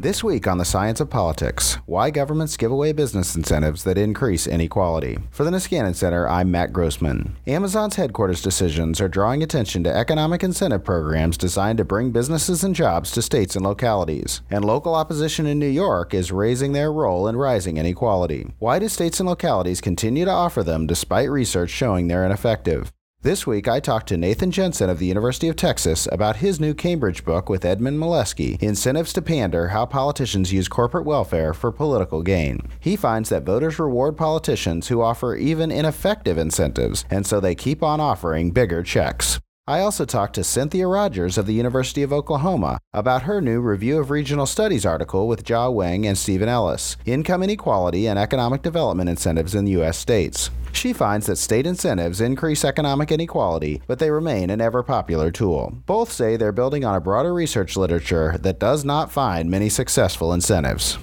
This 0.00 0.22
week 0.22 0.46
on 0.46 0.58
the 0.58 0.64
Science 0.64 1.00
of 1.00 1.10
Politics, 1.10 1.74
why 1.86 2.10
governments 2.10 2.56
give 2.56 2.70
away 2.70 2.92
business 2.92 3.34
incentives 3.34 3.82
that 3.82 3.98
increase 3.98 4.46
inequality. 4.46 5.18
For 5.32 5.42
the 5.42 5.50
Niskanen 5.50 5.96
Center, 5.96 6.28
I'm 6.28 6.52
Matt 6.52 6.72
Grossmann. 6.72 7.34
Amazon's 7.48 7.96
headquarters 7.96 8.40
decisions 8.40 9.00
are 9.00 9.08
drawing 9.08 9.42
attention 9.42 9.82
to 9.82 9.92
economic 9.92 10.44
incentive 10.44 10.84
programs 10.84 11.36
designed 11.36 11.78
to 11.78 11.84
bring 11.84 12.12
businesses 12.12 12.62
and 12.62 12.76
jobs 12.76 13.10
to 13.10 13.22
states 13.22 13.56
and 13.56 13.64
localities. 13.64 14.40
And 14.52 14.64
local 14.64 14.94
opposition 14.94 15.48
in 15.48 15.58
New 15.58 15.66
York 15.66 16.14
is 16.14 16.30
raising 16.30 16.74
their 16.74 16.92
role 16.92 17.26
in 17.26 17.34
rising 17.36 17.76
inequality. 17.76 18.52
Why 18.60 18.78
do 18.78 18.88
states 18.88 19.18
and 19.18 19.28
localities 19.28 19.80
continue 19.80 20.24
to 20.26 20.30
offer 20.30 20.62
them 20.62 20.86
despite 20.86 21.28
research 21.28 21.70
showing 21.70 22.06
they're 22.06 22.24
ineffective? 22.24 22.92
This 23.22 23.48
week, 23.48 23.66
I 23.66 23.80
talked 23.80 24.06
to 24.10 24.16
Nathan 24.16 24.52
Jensen 24.52 24.88
of 24.88 25.00
the 25.00 25.06
University 25.06 25.48
of 25.48 25.56
Texas 25.56 26.06
about 26.12 26.36
his 26.36 26.60
new 26.60 26.72
Cambridge 26.72 27.24
book 27.24 27.48
with 27.48 27.64
Edmund 27.64 27.98
Malesky, 27.98 28.62
Incentives 28.62 29.12
to 29.14 29.20
Pander 29.20 29.68
How 29.68 29.86
Politicians 29.86 30.52
Use 30.52 30.68
Corporate 30.68 31.04
Welfare 31.04 31.52
for 31.52 31.72
Political 31.72 32.22
Gain. 32.22 32.68
He 32.78 32.94
finds 32.94 33.28
that 33.30 33.42
voters 33.42 33.80
reward 33.80 34.16
politicians 34.16 34.86
who 34.86 35.02
offer 35.02 35.34
even 35.34 35.72
ineffective 35.72 36.38
incentives, 36.38 37.04
and 37.10 37.26
so 37.26 37.40
they 37.40 37.56
keep 37.56 37.82
on 37.82 37.98
offering 37.98 38.52
bigger 38.52 38.84
checks. 38.84 39.40
I 39.68 39.80
also 39.80 40.06
talked 40.06 40.34
to 40.36 40.44
Cynthia 40.44 40.86
Rogers 40.86 41.36
of 41.36 41.44
the 41.44 41.52
University 41.52 42.02
of 42.02 42.10
Oklahoma 42.10 42.80
about 42.94 43.24
her 43.24 43.42
new 43.42 43.60
Review 43.60 43.98
of 43.98 44.10
Regional 44.10 44.46
Studies 44.46 44.86
article 44.86 45.28
with 45.28 45.44
Jia 45.44 45.70
Wang 45.70 46.06
and 46.06 46.16
Stephen 46.16 46.48
Ellis 46.48 46.96
Income 47.04 47.42
Inequality 47.42 48.08
and 48.08 48.18
Economic 48.18 48.62
Development 48.62 49.10
Incentives 49.10 49.54
in 49.54 49.66
the 49.66 49.72
U.S. 49.72 49.98
States. 49.98 50.48
She 50.72 50.94
finds 50.94 51.26
that 51.26 51.36
state 51.36 51.66
incentives 51.66 52.22
increase 52.22 52.64
economic 52.64 53.12
inequality, 53.12 53.82
but 53.86 53.98
they 53.98 54.10
remain 54.10 54.48
an 54.48 54.62
ever 54.62 54.82
popular 54.82 55.30
tool. 55.30 55.74
Both 55.84 56.12
say 56.12 56.38
they're 56.38 56.50
building 56.50 56.86
on 56.86 56.94
a 56.94 57.00
broader 57.00 57.34
research 57.34 57.76
literature 57.76 58.38
that 58.38 58.58
does 58.58 58.86
not 58.86 59.12
find 59.12 59.50
many 59.50 59.68
successful 59.68 60.32
incentives. 60.32 60.96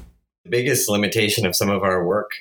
The 0.43 0.49
biggest 0.49 0.89
limitation 0.89 1.45
of 1.45 1.55
some 1.55 1.69
of 1.69 1.83
our 1.83 2.03
work 2.03 2.31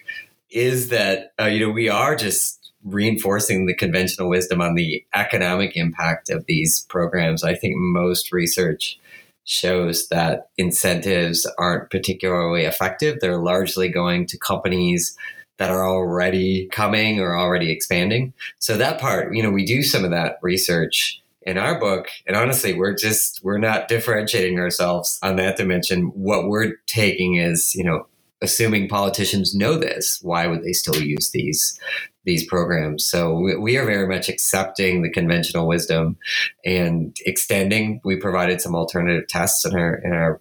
is 0.49 0.89
that 0.89 1.35
uh, 1.39 1.47
you 1.49 1.61
know 1.61 1.71
we 1.71 1.91
are 1.91 2.17
just 2.17 2.64
reinforcing 2.85 3.67
the 3.67 3.75
conventional 3.75 4.29
wisdom 4.29 4.61
on 4.61 4.75
the 4.75 5.05
economic 5.15 5.77
impact 5.77 6.31
of 6.31 6.45
these 6.47 6.87
programs. 6.89 7.43
I 7.43 7.55
think 7.55 7.75
most 7.77 8.33
research 8.33 8.99
shows 9.45 10.09
that 10.09 10.49
incentives 10.57 11.47
aren't 11.59 11.91
particularly 11.91 12.65
effective. 12.65 13.19
They're 13.21 13.39
largely 13.39 13.89
going 13.89 14.27
to 14.29 14.39
companies 14.39 15.17
that 15.59 15.71
are 15.71 15.87
already 15.87 16.67
coming 16.73 17.21
or 17.21 17.37
already 17.37 17.71
expanding. 17.71 18.33
So 18.59 18.77
that 18.77 19.01
part, 19.01 19.35
you 19.35 19.43
know, 19.43 19.51
we 19.51 19.65
do 19.65 19.83
some 19.83 20.05
of 20.05 20.11
that 20.11 20.39
research 20.43 21.23
in 21.43 21.59
our 21.59 21.79
book. 21.79 22.09
And 22.27 22.37
honestly, 22.37 22.73
we're 22.73 22.97
just, 22.97 23.41
we're 23.45 23.59
not 23.59 23.87
differentiating 23.87 24.59
ourselves 24.59 25.19
on 25.23 25.37
that 25.37 25.57
dimension. 25.57 26.07
What 26.15 26.49
we're 26.49 26.77
taking 26.87 27.37
is, 27.37 27.75
you 27.75 27.85
know, 27.85 28.07
assuming 28.43 28.89
politicians 28.89 29.55
know 29.55 29.77
this, 29.77 30.19
why 30.23 30.47
would 30.47 30.63
they 30.63 30.73
still 30.73 30.97
use 30.97 31.31
these 31.31 31.79
these 32.25 32.47
programs? 32.47 33.05
So 33.07 33.35
we, 33.35 33.57
we 33.57 33.77
are 33.77 33.85
very 33.85 34.09
much 34.09 34.29
accepting 34.29 35.03
the 35.03 35.11
conventional 35.11 35.67
wisdom 35.67 36.17
and 36.65 37.17
extending. 37.27 38.01
We 38.05 38.17
provided 38.17 38.61
some 38.61 38.75
alternative 38.75 39.29
tests 39.29 39.65
in 39.65 39.75
our 39.75 39.95
in 39.97 40.13
our 40.13 40.41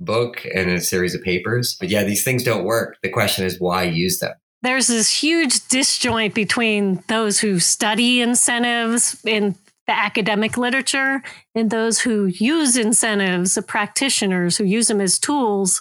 book 0.00 0.44
and 0.46 0.70
in 0.70 0.76
a 0.76 0.80
series 0.80 1.14
of 1.14 1.22
papers. 1.22 1.76
But 1.78 1.90
yeah, 1.90 2.04
these 2.04 2.24
things 2.24 2.42
don't 2.42 2.64
work. 2.64 2.96
The 3.02 3.10
question 3.10 3.44
is 3.44 3.60
why 3.60 3.84
use 3.84 4.18
them? 4.18 4.32
There's 4.62 4.88
this 4.88 5.10
huge 5.10 5.66
disjoint 5.68 6.34
between 6.34 7.02
those 7.08 7.38
who 7.40 7.58
study 7.58 8.20
incentives 8.20 9.18
in 9.24 9.54
the 9.86 9.98
academic 9.98 10.56
literature 10.56 11.22
and 11.54 11.70
those 11.70 12.00
who 12.00 12.26
use 12.26 12.76
incentives, 12.76 13.54
the 13.54 13.62
practitioners 13.62 14.56
who 14.56 14.64
use 14.64 14.88
them 14.88 15.00
as 15.00 15.18
tools 15.18 15.80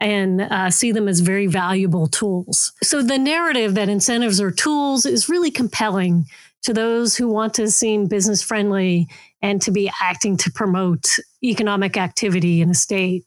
and 0.00 0.42
uh, 0.42 0.70
see 0.70 0.92
them 0.92 1.08
as 1.08 1.20
very 1.20 1.46
valuable 1.46 2.06
tools. 2.06 2.72
So 2.82 3.02
the 3.02 3.18
narrative 3.18 3.74
that 3.74 3.88
incentives 3.88 4.40
are 4.40 4.50
tools 4.50 5.06
is 5.06 5.28
really 5.28 5.50
compelling 5.50 6.26
to 6.62 6.72
those 6.72 7.16
who 7.16 7.28
want 7.28 7.54
to 7.54 7.70
seem 7.70 8.06
business 8.06 8.42
friendly 8.42 9.06
and 9.42 9.60
to 9.62 9.70
be 9.70 9.90
acting 10.00 10.36
to 10.38 10.50
promote 10.50 11.06
economic 11.42 11.96
activity 11.96 12.60
in 12.60 12.70
a 12.70 12.74
state. 12.74 13.24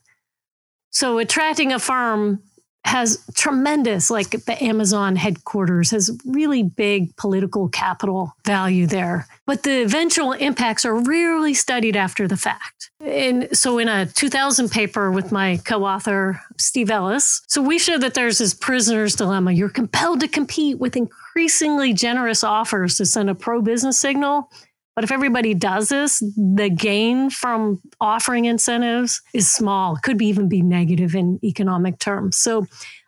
So 0.90 1.20
attracting 1.20 1.72
a 1.72 1.80
firm 1.80 2.42
has 2.88 3.22
tremendous, 3.36 4.10
like 4.10 4.30
the 4.30 4.64
Amazon 4.64 5.18
headquarters 5.18 5.92
has 5.92 6.10
really 6.26 6.64
big 6.64 7.14
political 7.18 7.68
capital 7.68 8.34
value 8.46 8.88
there. 8.88 9.28
But 9.46 9.64
the 9.64 9.84
eventual 9.84 10.32
impacts 10.32 10.86
are 10.86 10.96
rarely 10.96 11.54
studied 11.54 11.98
after 11.98 12.28
the 12.28 12.38
fact. 12.38 12.90
And 13.02 13.50
so 13.52 13.78
in 13.78 13.90
a 13.90 14.06
2000 14.06 14.72
paper 14.72 15.12
with 15.12 15.32
my 15.32 15.60
co-author, 15.66 16.42
Steve 16.58 16.90
Ellis, 16.90 17.42
so 17.48 17.62
we 17.62 17.78
show 17.78 17.98
that 17.98 18.14
there's 18.14 18.38
this 18.38 18.54
prisoner's 18.54 19.16
dilemma. 19.16 19.52
You're 19.52 19.70
compelled 19.70 20.22
to 20.22 20.28
compete 20.28 20.80
with 20.80 20.96
increasingly 20.96 21.94
generous 21.94 22.44
offers 22.44 22.96
to 22.98 23.06
send 23.06 23.30
a 23.30 23.36
pro-business 23.36 23.98
signal 23.98 24.50
but 24.98 25.04
if 25.04 25.12
everybody 25.12 25.54
does 25.54 25.90
this, 25.90 26.24
the 26.36 26.72
gain 26.72 27.30
from 27.30 27.80
offering 28.02 28.46
incentives 28.46 29.22
is 29.32 29.48
small. 29.48 29.96
It 29.96 30.02
could 30.02 30.18
be 30.18 30.26
even 30.26 30.50
be 30.50 30.64
negative 30.64 31.14
in 31.14 31.40
economic 31.44 32.00
terms. 32.00 32.36
So 32.38 32.66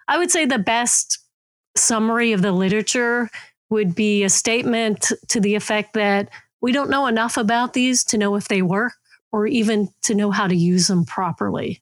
I 0.07 0.19
would 0.19 0.29
say 0.29 0.45
the 0.45 0.59
best 0.59 1.17
summary 1.75 2.31
of 2.31 2.43
the 2.43 2.51
literature 2.51 3.31
would 3.71 3.95
be 3.95 4.23
a 4.23 4.29
statement 4.29 5.11
to 5.29 5.39
the 5.39 5.55
effect 5.55 5.95
that 5.95 6.29
we 6.61 6.71
don't 6.73 6.91
know 6.91 7.07
enough 7.07 7.37
about 7.37 7.73
these 7.73 8.03
to 8.03 8.19
know 8.19 8.35
if 8.35 8.49
they 8.49 8.61
work 8.61 8.93
or 9.31 9.47
even 9.47 9.89
to 10.03 10.13
know 10.13 10.29
how 10.29 10.45
to 10.45 10.55
use 10.55 10.85
them 10.85 11.05
properly. 11.05 11.81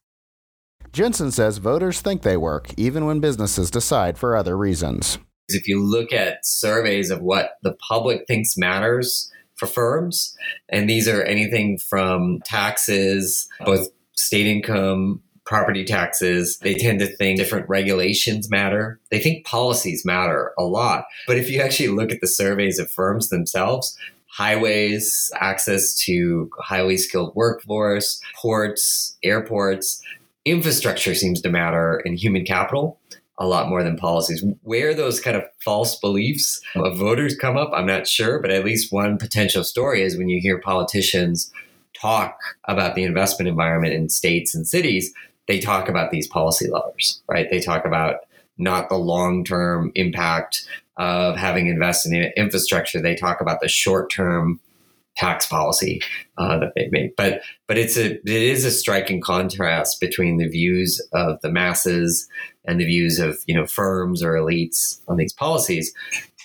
Jensen 0.93 1.31
says 1.31 1.57
voters 1.57 1.99
think 1.99 2.21
they 2.21 2.37
work, 2.37 2.73
even 2.77 3.05
when 3.05 3.19
businesses 3.19 3.69
decide 3.69 4.17
for 4.17 4.37
other 4.37 4.55
reasons. 4.55 5.17
If 5.49 5.67
you 5.67 5.83
look 5.83 6.13
at 6.13 6.45
surveys 6.45 7.11
of 7.11 7.21
what 7.21 7.57
the 7.61 7.75
public 7.89 8.25
thinks 8.25 8.57
matters, 8.57 9.29
for 9.57 9.67
firms. 9.67 10.35
And 10.69 10.89
these 10.89 11.07
are 11.07 11.23
anything 11.23 11.77
from 11.77 12.39
taxes, 12.45 13.47
both 13.65 13.89
state 14.15 14.47
income, 14.47 15.21
property 15.45 15.85
taxes. 15.85 16.57
They 16.59 16.75
tend 16.75 16.99
to 16.99 17.07
think 17.07 17.37
different 17.37 17.67
regulations 17.69 18.49
matter. 18.49 18.99
They 19.11 19.19
think 19.19 19.45
policies 19.45 20.05
matter 20.05 20.53
a 20.57 20.63
lot. 20.63 21.05
But 21.25 21.37
if 21.37 21.49
you 21.49 21.61
actually 21.61 21.89
look 21.89 22.11
at 22.11 22.21
the 22.21 22.27
surveys 22.27 22.79
of 22.79 22.91
firms 22.91 23.29
themselves, 23.29 23.97
highways, 24.27 25.31
access 25.39 25.97
to 26.01 26.49
highly 26.59 26.97
skilled 26.97 27.33
workforce, 27.35 28.21
ports, 28.35 29.17
airports, 29.23 30.01
infrastructure 30.45 31.15
seems 31.15 31.41
to 31.41 31.49
matter 31.49 32.01
in 32.05 32.15
human 32.15 32.45
capital 32.45 32.99
a 33.39 33.47
lot 33.47 33.69
more 33.69 33.83
than 33.83 33.97
policies. 33.97 34.43
Where 34.63 34.93
those 34.93 35.19
kind 35.19 35.37
of 35.37 35.43
false 35.63 35.99
beliefs 35.99 36.59
of 36.75 36.97
voters 36.97 37.35
come 37.35 37.57
up, 37.57 37.71
I'm 37.73 37.85
not 37.85 38.07
sure, 38.07 38.39
but 38.39 38.51
at 38.51 38.65
least 38.65 38.91
one 38.91 39.17
potential 39.17 39.63
story 39.63 40.01
is 40.01 40.17
when 40.17 40.29
you 40.29 40.39
hear 40.41 40.59
politicians 40.59 41.51
talk 41.99 42.37
about 42.65 42.95
the 42.95 43.03
investment 43.03 43.47
environment 43.47 43.93
in 43.93 44.09
states 44.09 44.55
and 44.55 44.67
cities, 44.67 45.13
they 45.47 45.59
talk 45.59 45.87
about 45.87 46.11
these 46.11 46.27
policy 46.27 46.67
levers, 46.69 47.21
right? 47.27 47.49
They 47.49 47.59
talk 47.59 47.85
about 47.85 48.17
not 48.57 48.89
the 48.89 48.97
long 48.97 49.43
term 49.43 49.91
impact 49.95 50.67
of 50.97 51.37
having 51.37 51.67
invested 51.67 52.11
in 52.11 52.31
infrastructure. 52.35 53.01
They 53.01 53.15
talk 53.15 53.39
about 53.39 53.61
the 53.61 53.67
short 53.67 54.09
term 54.09 54.59
tax 55.17 55.47
policy 55.47 56.01
uh, 56.37 56.59
that 56.59 56.73
they 56.75 56.87
make. 56.91 57.15
But 57.15 57.41
but 57.67 57.77
it's 57.77 57.97
a 57.97 58.13
it 58.13 58.25
is 58.25 58.63
a 58.63 58.71
striking 58.71 59.21
contrast 59.21 59.99
between 59.99 60.37
the 60.37 60.47
views 60.47 61.05
of 61.13 61.41
the 61.41 61.51
masses 61.51 62.27
and 62.65 62.79
the 62.79 62.85
views 62.85 63.19
of 63.19 63.39
you 63.47 63.55
know 63.55 63.65
firms 63.65 64.23
or 64.23 64.33
elites 64.33 64.99
on 65.07 65.17
these 65.17 65.33
policies. 65.33 65.93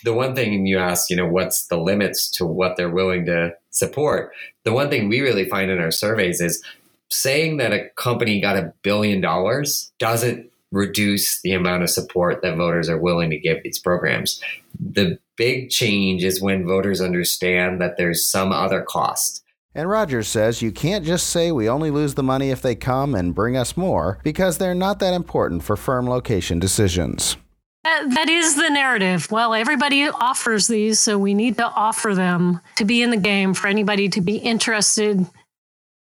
The 0.05 0.15
one 0.15 0.35
thing 0.35 0.67
you 0.67 0.79
ask, 0.79 1.11
you 1.11 1.17
know, 1.17 1.29
what's 1.29 1.69
the 1.69 1.77
limits 1.77 2.29
to 2.33 2.45
what 2.45 2.77
they're 2.77 2.91
willing 2.91 3.27
to 3.27 3.55
support? 3.71 4.33
The 4.65 4.73
one 4.73 4.91
thing 4.91 5.09
we 5.09 5.21
really 5.21 5.49
find 5.49 5.71
in 5.71 5.79
our 5.79 5.93
surveys 5.93 6.41
is 6.41 6.63
saying 7.09 7.59
that 7.59 7.73
a 7.73 7.89
company 7.91 8.41
got 8.41 8.57
a 8.57 8.73
billion 8.83 9.21
dollars 9.21 9.93
doesn't 9.99 10.51
reduce 10.73 11.41
the 11.43 11.53
amount 11.53 11.85
of 11.85 11.91
support 11.91 12.43
that 12.43 12.57
voters 12.57 12.89
are 12.89 12.99
willing 12.99 13.31
to 13.31 13.39
give 13.39 13.63
these 13.63 13.79
programs. 13.79 14.43
The 14.81 15.19
big 15.37 15.71
change 15.71 16.25
is 16.25 16.43
when 16.43 16.67
voters 16.67 17.01
understand 17.01 17.81
that 17.81 17.97
there's 17.97 18.27
some 18.27 18.51
other 18.53 18.83
cost. 18.83 19.45
And 19.75 19.89
Rogers 19.89 20.29
says 20.29 20.61
you 20.61 20.73
can't 20.73 21.05
just 21.05 21.29
say 21.29 21.53
we 21.53 21.69
only 21.69 21.91
lose 21.91 22.15
the 22.15 22.23
money 22.23 22.51
if 22.51 22.61
they 22.61 22.75
come 22.75 23.15
and 23.15 23.35
bring 23.35 23.57
us 23.57 23.77
more, 23.77 24.19
because 24.23 24.59
they're 24.59 24.75
not 24.75 24.99
that 24.99 25.15
important 25.15 25.63
for 25.63 25.77
firm 25.77 26.09
location 26.09 26.59
decisions. 26.59 27.37
Uh, 27.85 28.09
that 28.09 28.29
is 28.29 28.55
the 28.55 28.69
narrative. 28.69 29.31
Well, 29.31 29.55
everybody 29.55 30.07
offers 30.09 30.69
these, 30.69 31.01
so 31.01 31.19
we 31.19 31.35
need 31.35 31.57
to 31.57 31.67
offer 31.67 32.15
them 32.15 32.61
to 32.77 32.85
be 32.85 33.03
in 33.03 33.11
the 33.11 33.17
game 33.17 33.55
for 33.55 33.67
anybody 33.67 34.09
to 34.11 34.21
be 34.21 34.37
interested 34.37 35.27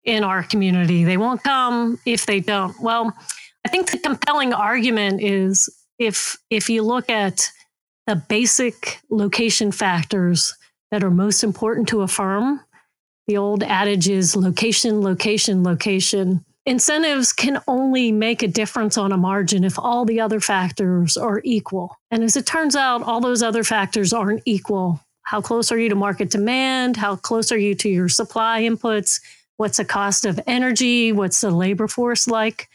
in 0.03 0.23
our 0.23 0.43
community. 0.43 1.03
They 1.03 1.17
won't 1.17 1.43
come 1.43 1.99
if 2.05 2.25
they 2.25 2.39
don't. 2.39 2.79
Well, 2.79 3.13
I 3.65 3.69
think 3.69 3.91
the 3.91 3.99
compelling 3.99 4.53
argument 4.53 5.21
is 5.21 5.69
if 5.99 6.37
if 6.49 6.69
you 6.69 6.83
look 6.83 7.09
at 7.09 7.51
the 8.07 8.15
basic 8.15 9.01
location 9.09 9.71
factors 9.71 10.55
that 10.91 11.03
are 11.03 11.11
most 11.11 11.43
important 11.43 11.89
to 11.89 12.01
a 12.01 12.07
firm. 12.07 12.61
The 13.27 13.35
old 13.37 13.63
adage 13.63 14.07
is 14.07 14.35
location, 14.35 15.01
location, 15.01 15.63
location. 15.63 16.45
incentives 16.65 17.31
can 17.31 17.61
only 17.67 18.11
make 18.11 18.43
a 18.43 18.47
difference 18.47 18.97
on 18.97 19.11
a 19.11 19.17
margin 19.17 19.63
if 19.63 19.79
all 19.79 20.05
the 20.05 20.19
other 20.19 20.39
factors 20.39 21.15
are 21.15 21.41
equal. 21.43 21.95
And 22.11 22.23
as 22.23 22.35
it 22.35 22.45
turns 22.45 22.75
out, 22.75 23.03
all 23.03 23.21
those 23.21 23.41
other 23.41 23.63
factors 23.63 24.13
aren't 24.13 24.43
equal. 24.45 25.01
How 25.23 25.41
close 25.41 25.71
are 25.71 25.79
you 25.79 25.89
to 25.89 25.95
market 25.95 26.29
demand? 26.29 26.97
How 26.97 27.15
close 27.15 27.51
are 27.51 27.57
you 27.57 27.73
to 27.75 27.89
your 27.89 28.09
supply 28.09 28.63
inputs? 28.63 29.21
What's 29.57 29.77
the 29.77 29.85
cost 29.85 30.25
of 30.25 30.39
energy? 30.45 31.11
What's 31.11 31.41
the 31.41 31.51
labor 31.51 31.87
force 31.87 32.27
like? 32.27 32.69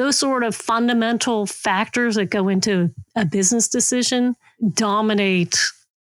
Those 0.00 0.18
sort 0.18 0.44
of 0.44 0.56
fundamental 0.56 1.44
factors 1.44 2.14
that 2.14 2.30
go 2.30 2.48
into 2.48 2.90
a 3.14 3.26
business 3.26 3.68
decision 3.68 4.34
dominate 4.72 5.58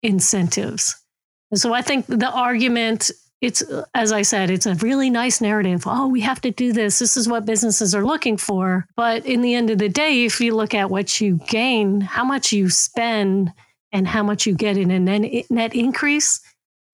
incentives. 0.04 1.02
And 1.50 1.58
so 1.58 1.74
I 1.74 1.82
think 1.82 2.06
the 2.08 2.30
argument 2.30 3.10
it's 3.40 3.64
as 3.94 4.12
I 4.12 4.24
said, 4.24 4.50
it's 4.52 4.66
a 4.66 4.76
really 4.76 5.10
nice 5.10 5.40
narrative. 5.40 5.84
Oh, 5.86 6.10
we 6.10 6.20
have 6.20 6.42
to 6.42 6.52
do 6.52 6.74
this. 6.74 7.00
This 7.00 7.16
is 7.16 7.30
what 7.30 7.46
businesses 7.46 7.96
are 7.96 8.06
looking 8.06 8.36
for. 8.36 8.86
But 8.98 9.26
in 9.26 9.42
the 9.42 9.56
end 9.56 9.70
of 9.70 9.78
the 9.78 9.88
day, 9.88 10.26
if 10.26 10.42
you 10.42 10.54
look 10.54 10.74
at 10.74 10.90
what 10.90 11.22
you 11.22 11.40
gain, 11.48 12.02
how 12.02 12.26
much 12.26 12.52
you 12.52 12.70
spend, 12.70 13.54
and 13.94 14.06
how 14.06 14.24
much 14.24 14.46
you 14.46 14.56
get 14.56 14.76
in 14.78 14.92
a 14.92 15.00
net 15.00 15.74
increase, 15.74 16.42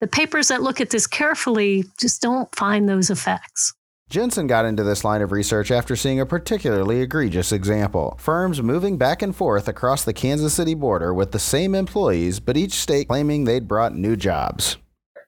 the 0.02 0.08
papers 0.08 0.50
that 0.50 0.62
look 0.62 0.80
at 0.80 0.92
this 0.92 1.08
carefully 1.08 1.86
just 2.00 2.22
don't 2.22 2.54
find 2.56 2.88
those 2.88 3.10
effects. 3.10 3.74
Jensen 4.12 4.46
got 4.46 4.66
into 4.66 4.84
this 4.84 5.06
line 5.06 5.22
of 5.22 5.32
research 5.32 5.72
after 5.72 5.96
seeing 5.96 6.20
a 6.20 6.26
particularly 6.26 7.00
egregious 7.00 7.54
example. 7.54 8.18
Firms 8.20 8.62
moving 8.62 8.98
back 8.98 9.22
and 9.22 9.34
forth 9.34 9.70
across 9.70 10.04
the 10.04 10.12
Kansas 10.12 10.54
City 10.54 10.74
border 10.74 11.14
with 11.14 11.32
the 11.32 11.40
same 11.40 11.74
employees, 11.74 12.42
but 12.42 12.58
each 12.58 12.74
state 12.74 13.08
claiming 13.08 13.46
they'd 13.46 13.70
brought 13.70 13.96
new 13.96 14.18
jobs. 14.18 14.76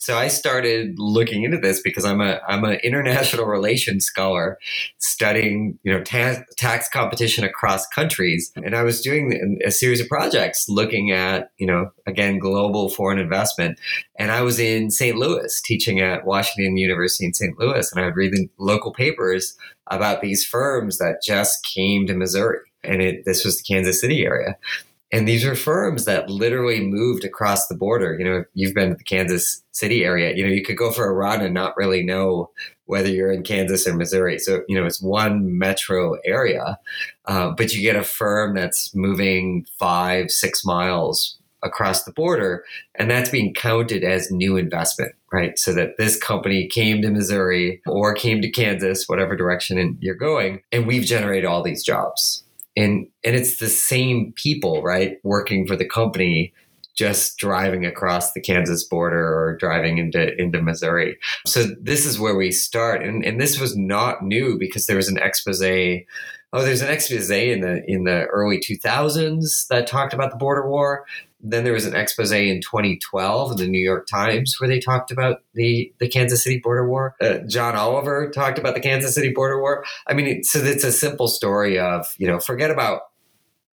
So 0.04 0.18
I 0.18 0.28
started 0.28 1.00
looking 1.00 1.44
into 1.44 1.58
this 1.58 1.82
because 1.82 2.04
I'm 2.04 2.20
a 2.20 2.42
I'm 2.46 2.66
an 2.66 2.78
international 2.84 3.46
relations 3.58 4.04
scholar 4.04 4.60
studying 4.98 5.80
you 5.84 5.94
know 5.94 6.04
ta- 6.04 6.44
tax 6.58 6.90
competition 6.90 7.46
across 7.46 7.88
countries, 7.88 8.52
and 8.58 8.76
I 8.76 8.84
was 8.84 9.00
doing 9.00 9.60
a 9.66 9.72
series 9.72 10.02
of 10.02 10.10
projects 10.10 10.68
looking 10.68 11.12
at 11.12 11.52
you 11.58 11.66
know 11.66 11.90
again 12.06 12.38
global 12.38 12.90
foreign 12.90 13.18
investment, 13.18 13.80
and 14.20 14.30
I 14.30 14.42
was 14.42 14.60
in 14.60 14.92
St. 14.92 15.16
Louis 15.16 15.62
teaching 15.62 16.02
at 16.02 16.26
Washington 16.26 16.76
University 16.76 17.26
in 17.26 17.34
St. 17.34 17.58
Louis, 17.58 17.90
and 17.90 18.02
I 18.02 18.06
would 18.06 18.18
read 18.18 18.34
the 18.34 18.50
local 18.58 18.92
papers 18.92 19.56
about 19.88 20.20
these 20.20 20.46
firms 20.46 20.98
that 20.98 21.24
just 21.26 21.64
came 21.64 22.08
to 22.08 22.14
Missouri, 22.14 22.60
and 22.84 23.02
it 23.02 23.24
this 23.24 23.46
was 23.46 23.56
the 23.56 23.64
Kansas 23.64 24.02
City 24.02 24.26
area. 24.26 24.58
And 25.14 25.28
these 25.28 25.46
are 25.46 25.56
firms 25.56 26.06
that 26.06 26.28
literally 26.28 26.82
moved 26.82 27.24
across 27.24 27.68
the 27.68 27.76
border. 27.76 28.18
You 28.18 28.26
know, 28.26 28.38
if 28.40 28.48
you've 28.56 28.74
been 28.74 28.90
to 28.90 28.96
the 28.96 29.04
Kansas 29.04 29.62
City 29.72 30.04
area, 30.04 30.36
you 30.36 30.44
know, 30.44 30.52
you 30.52 30.64
could 30.64 30.76
go 30.76 30.92
for 30.92 31.06
a 31.06 31.14
run 31.14 31.40
and 31.42 31.54
not 31.54 31.78
really 31.78 32.02
know 32.02 32.50
whether 32.86 33.10
you're 33.10 33.32
in 33.32 33.44
Kansas 33.44 33.88
or 33.88 33.94
Missouri. 33.94 34.40
So, 34.40 34.64
you 34.68 34.76
know, 34.76 34.88
it's 34.88 35.04
one 35.04 35.56
metro 35.60 36.18
area, 36.26 36.80
uh, 37.26 37.52
but 37.52 37.74
you 37.74 37.82
get 37.82 37.96
a 37.96 38.04
firm 38.04 38.56
that's 38.56 38.94
moving 38.96 39.68
five, 39.78 40.32
six 40.32 40.66
miles 40.66 41.38
across 41.62 42.04
the 42.04 42.12
border, 42.12 42.66
and 42.96 43.10
that's 43.10 43.30
being 43.30 43.54
counted 43.54 44.04
as 44.04 44.32
new 44.32 44.58
investment, 44.58 45.14
right? 45.32 45.58
So 45.60 45.74
that 45.74 45.98
this 45.98 46.18
company 46.18 46.68
came 46.68 47.04
to 47.04 47.12
Missouri 47.12 47.82
or 47.86 48.16
came 48.16 48.42
to 48.42 48.52
Kansas, 48.52 49.08
whatever 49.08 49.36
direction 49.36 49.96
you're 50.02 50.16
going, 50.16 50.62
and 50.72 50.88
we've 50.88 51.06
generated 51.06 51.46
all 51.46 51.62
these 51.62 51.84
jobs 51.84 52.43
and 52.76 53.08
and 53.24 53.36
it's 53.36 53.58
the 53.58 53.70
same 53.70 54.34
people 54.36 54.82
right 54.82 55.18
working 55.24 55.68
for 55.68 55.76
the 55.76 55.88
company 55.88 56.54
just 56.96 57.38
driving 57.38 57.86
across 57.86 58.34
the 58.34 58.42
Kansas 58.42 58.84
border 58.84 59.18
or 59.18 59.58
driving 59.58 59.98
into 59.98 60.40
into 60.40 60.62
Missouri. 60.62 61.18
So 61.46 61.66
this 61.82 62.06
is 62.06 62.20
where 62.20 62.36
we 62.36 62.52
start, 62.52 63.04
and 63.04 63.26
and 63.26 63.42
this 63.42 63.60
was 63.60 63.76
not 63.76 64.24
new 64.24 64.58
because 64.58 64.86
there 64.86 64.98
was 64.98 65.10
an 65.10 65.18
expose. 65.18 65.62
Oh, 65.62 66.62
there's 66.62 66.82
an 66.82 66.92
expose 66.92 67.32
in 67.32 67.62
the 67.62 67.84
in 67.88 68.04
the 68.04 68.26
early 68.26 68.60
2000s 68.60 69.68
that 69.68 69.88
talked 69.88 70.14
about 70.14 70.30
the 70.30 70.38
border 70.38 70.70
war, 70.70 71.06
then 71.44 71.66
there 71.66 71.74
was 71.74 71.86
an 71.86 71.96
expose 71.96 72.32
in 72.32 72.62
2012 72.62 73.52
in 73.52 73.58
the 73.58 73.68
New 73.68 73.84
York 73.84 74.08
Times 74.08 74.56
where 74.60 74.70
they 74.70 74.80
talked 74.80 75.12
about 75.12 75.42
the, 75.54 75.94
the 76.00 76.08
Kansas 76.08 76.44
City 76.44 76.60
border 76.64 76.88
war. 76.88 77.16
Uh, 77.22 77.40
John 77.48 77.76
Oliver 77.76 78.32
talked 78.32 78.58
about 78.58 78.76
the 78.76 78.80
Kansas 78.80 79.14
City 79.14 79.32
border 79.32 79.62
war. 79.62 79.84
I 80.08 80.14
mean, 80.14 80.44
so 80.44 80.60
it's 80.60 80.86
a 80.86 80.92
simple 80.92 81.28
story 81.28 81.78
of, 81.78 82.08
you 82.18 82.28
know, 82.28 82.40
forget 82.40 82.72
about 82.72 83.02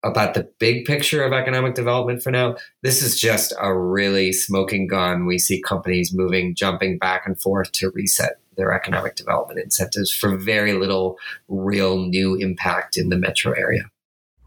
about 0.03 0.33
the 0.33 0.51
big 0.59 0.87
picture 0.87 1.23
of 1.23 1.33
economic 1.35 1.75
development 1.75 2.23
for 2.23 2.31
now. 2.31 2.57
This 2.83 3.03
is 3.03 3.21
just 3.21 3.53
a 3.61 3.77
really 3.77 4.33
smoking 4.33 4.87
gun. 4.87 5.27
We 5.27 5.39
see 5.39 5.61
companies 5.61 6.11
moving, 6.15 6.55
jumping 6.55 6.97
back 6.97 7.27
and 7.27 7.39
forth 7.39 7.71
to 7.73 7.91
reset 7.91 8.41
their 8.57 8.73
economic 8.73 9.15
development 9.17 9.61
incentives 9.61 10.11
for 10.11 10.37
very 10.39 10.73
little 10.73 11.19
real 11.49 11.99
new 11.99 12.35
impact 12.35 12.97
in 12.97 13.11
the 13.11 13.17
metro 13.17 13.53
area. 13.53 13.83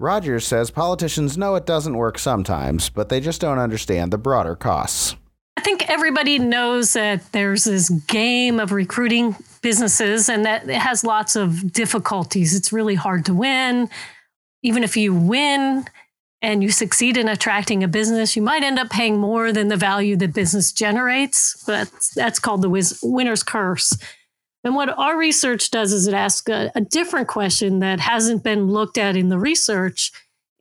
Rogers 0.03 0.45
says 0.45 0.69
politicians 0.69 1.37
know 1.37 1.55
it 1.55 1.65
doesn't 1.65 1.95
work 1.95 2.19
sometimes, 2.19 2.89
but 2.89 3.07
they 3.07 3.21
just 3.21 3.39
don't 3.39 3.57
understand 3.57 4.11
the 4.11 4.17
broader 4.17 4.53
costs. 4.53 5.15
I 5.55 5.61
think 5.61 5.89
everybody 5.89 6.39
knows 6.39 6.91
that 6.91 7.31
there's 7.31 7.63
this 7.63 7.89
game 7.89 8.59
of 8.59 8.73
recruiting 8.73 9.37
businesses 9.61 10.27
and 10.27 10.43
that 10.45 10.67
it 10.67 10.75
has 10.75 11.05
lots 11.05 11.37
of 11.37 11.71
difficulties. 11.71 12.53
It's 12.53 12.73
really 12.73 12.95
hard 12.95 13.23
to 13.27 13.33
win. 13.33 13.89
Even 14.61 14.83
if 14.83 14.97
you 14.97 15.15
win 15.15 15.85
and 16.41 16.61
you 16.61 16.69
succeed 16.69 17.15
in 17.15 17.29
attracting 17.29 17.81
a 17.81 17.87
business, 17.87 18.35
you 18.35 18.41
might 18.41 18.63
end 18.63 18.79
up 18.79 18.89
paying 18.89 19.17
more 19.17 19.53
than 19.53 19.69
the 19.69 19.77
value 19.77 20.17
the 20.17 20.27
business 20.27 20.73
generates. 20.73 21.63
But 21.65 21.89
that's 22.13 22.39
called 22.39 22.61
the 22.61 22.97
winner's 23.03 23.43
curse. 23.43 23.97
And 24.63 24.75
what 24.75 24.97
our 24.97 25.17
research 25.17 25.71
does 25.71 25.91
is 25.91 26.07
it 26.07 26.13
asks 26.13 26.49
a, 26.49 26.71
a, 26.75 26.81
different 26.81 27.27
question 27.27 27.79
that 27.79 27.99
hasn't 27.99 28.43
been 28.43 28.67
looked 28.67 28.97
at 28.97 29.17
in 29.17 29.29
the 29.29 29.37
research. 29.37 30.11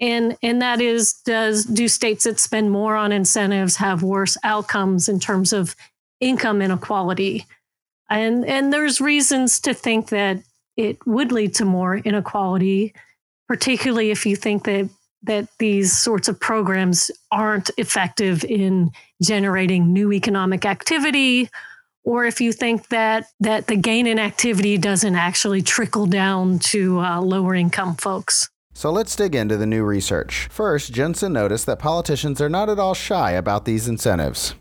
And, 0.00 0.36
and 0.42 0.60
that 0.60 0.80
is 0.80 1.14
does 1.24 1.64
do 1.64 1.86
states 1.86 2.24
that 2.24 2.40
spend 2.40 2.72
more 2.72 2.96
on 2.96 3.12
incentives 3.12 3.76
have 3.76 4.02
worse 4.02 4.36
outcomes 4.42 5.08
in 5.08 5.20
terms 5.20 5.52
of 5.52 5.76
income 6.20 6.60
inequality? 6.60 7.46
And, 8.10 8.44
and 8.44 8.72
there's 8.72 9.00
reasons 9.00 9.60
to 9.60 9.72
think 9.72 10.08
that 10.08 10.38
it 10.76 10.98
would 11.06 11.30
lead 11.30 11.54
to 11.56 11.64
more 11.64 11.98
inequality, 11.98 12.94
particularly 13.46 14.10
if 14.10 14.26
you 14.26 14.34
think 14.36 14.64
that 14.64 14.88
that 15.24 15.46
these 15.58 15.96
sorts 15.96 16.26
of 16.26 16.40
programs 16.40 17.08
aren't 17.30 17.70
effective 17.78 18.44
in 18.44 18.90
generating 19.22 19.92
new 19.92 20.12
economic 20.12 20.66
activity 20.66 21.48
or 22.04 22.24
if 22.24 22.40
you 22.40 22.52
think 22.52 22.88
that 22.88 23.26
that 23.40 23.66
the 23.66 23.76
gain 23.76 24.06
in 24.06 24.18
activity 24.18 24.78
doesn't 24.78 25.16
actually 25.16 25.62
trickle 25.62 26.06
down 26.06 26.58
to 26.58 27.00
uh, 27.00 27.20
lower 27.20 27.54
income 27.54 27.96
folks. 27.96 28.48
So 28.74 28.90
let's 28.90 29.14
dig 29.14 29.34
into 29.34 29.56
the 29.56 29.66
new 29.66 29.84
research. 29.84 30.48
First, 30.50 30.92
Jensen 30.92 31.32
noticed 31.34 31.66
that 31.66 31.78
politicians 31.78 32.40
are 32.40 32.48
not 32.48 32.68
at 32.68 32.78
all 32.78 32.94
shy 32.94 33.32
about 33.32 33.64
these 33.64 33.86
incentives. 33.86 34.54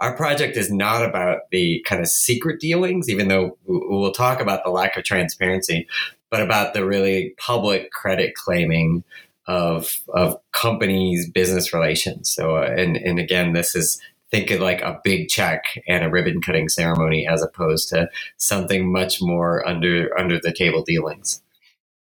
Our 0.00 0.16
project 0.16 0.56
is 0.56 0.72
not 0.72 1.04
about 1.04 1.40
the 1.50 1.84
kind 1.86 2.00
of 2.00 2.08
secret 2.08 2.60
dealings, 2.60 3.10
even 3.10 3.28
though 3.28 3.58
we'll 3.66 4.12
talk 4.12 4.40
about 4.40 4.64
the 4.64 4.70
lack 4.70 4.96
of 4.96 5.04
transparency, 5.04 5.86
but 6.30 6.40
about 6.40 6.74
the 6.74 6.86
really 6.86 7.34
public 7.38 7.90
credit 7.90 8.34
claiming 8.34 9.04
of 9.46 10.00
of 10.08 10.38
companies' 10.52 11.30
business 11.30 11.74
relations. 11.74 12.32
So, 12.32 12.56
uh, 12.56 12.74
and 12.76 12.96
and 12.96 13.18
again, 13.18 13.52
this 13.52 13.74
is 13.74 14.00
think 14.34 14.50
of 14.50 14.60
like 14.60 14.82
a 14.82 15.00
big 15.04 15.28
check 15.28 15.78
and 15.86 16.04
a 16.04 16.10
ribbon 16.10 16.40
cutting 16.40 16.68
ceremony 16.68 17.24
as 17.24 17.40
opposed 17.40 17.88
to 17.88 18.08
something 18.36 18.90
much 18.90 19.22
more 19.22 19.66
under 19.66 20.10
under 20.18 20.40
the 20.40 20.52
table 20.52 20.82
dealings. 20.82 21.40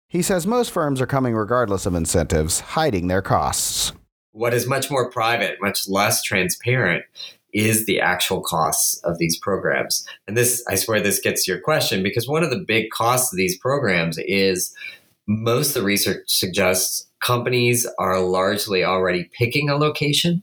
He 0.09 0.23
says 0.23 0.47
most 0.47 0.71
firms 0.71 1.03
are 1.03 1.07
coming 1.07 1.35
regardless 1.35 1.85
of 1.85 1.95
incentives, 1.95 2.61
hiding 2.61 3.09
their 3.09 3.21
costs. 3.21 3.93
What 4.33 4.55
is 4.55 4.67
much 4.67 4.91
more 4.91 5.11
private, 5.11 5.59
much 5.61 5.87
less 5.87 6.23
transparent 6.23 7.05
is 7.53 7.85
the 7.85 8.01
actual 8.01 8.41
costs 8.41 8.99
of 9.05 9.19
these 9.19 9.39
programs. 9.39 10.07
And 10.27 10.35
this 10.35 10.65
I 10.67 10.77
swear 10.77 11.01
this 11.01 11.21
gets 11.21 11.45
to 11.45 11.53
your 11.53 11.61
question 11.61 12.03
because 12.03 12.27
one 12.27 12.43
of 12.43 12.49
the 12.49 12.65
big 12.67 12.89
costs 12.91 13.35
of 13.35 13.37
these 13.37 13.59
programs 13.59 14.19
is 14.19 14.75
most 15.27 15.69
of 15.69 15.75
the 15.75 15.83
research 15.83 16.23
suggests 16.27 17.09
companies 17.21 17.87
are 17.99 18.21
largely 18.21 18.85
already 18.85 19.31
picking 19.33 19.71
a 19.71 19.77
location 19.77 20.43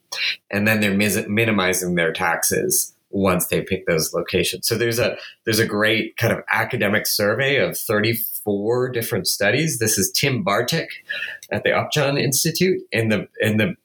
and 0.50 0.68
then 0.68 0.80
they're 0.80 0.96
mis- 0.96 1.28
minimizing 1.28 1.96
their 1.96 2.12
taxes 2.12 2.94
once 3.12 3.48
they 3.48 3.62
pick 3.62 3.86
those 3.86 4.14
locations. 4.14 4.68
So 4.68 4.76
there's 4.76 4.98
a 4.98 5.18
there's 5.46 5.60
a 5.60 5.66
great 5.66 6.18
kind 6.18 6.34
of 6.34 6.44
academic 6.52 7.06
survey 7.06 7.58
of 7.58 7.78
34 7.78 8.90
different 8.90 9.28
studies. 9.28 9.80
This 9.80 9.98
is 9.98 10.12
Tim 10.12 10.44
Bartik 10.44 10.88
at 11.52 11.64
the 11.64 11.74
Upjohn 11.74 12.18
Institute 12.18 12.82
and 12.92 13.12
the 13.12 13.28
and 13.42 13.60
the 13.60 13.76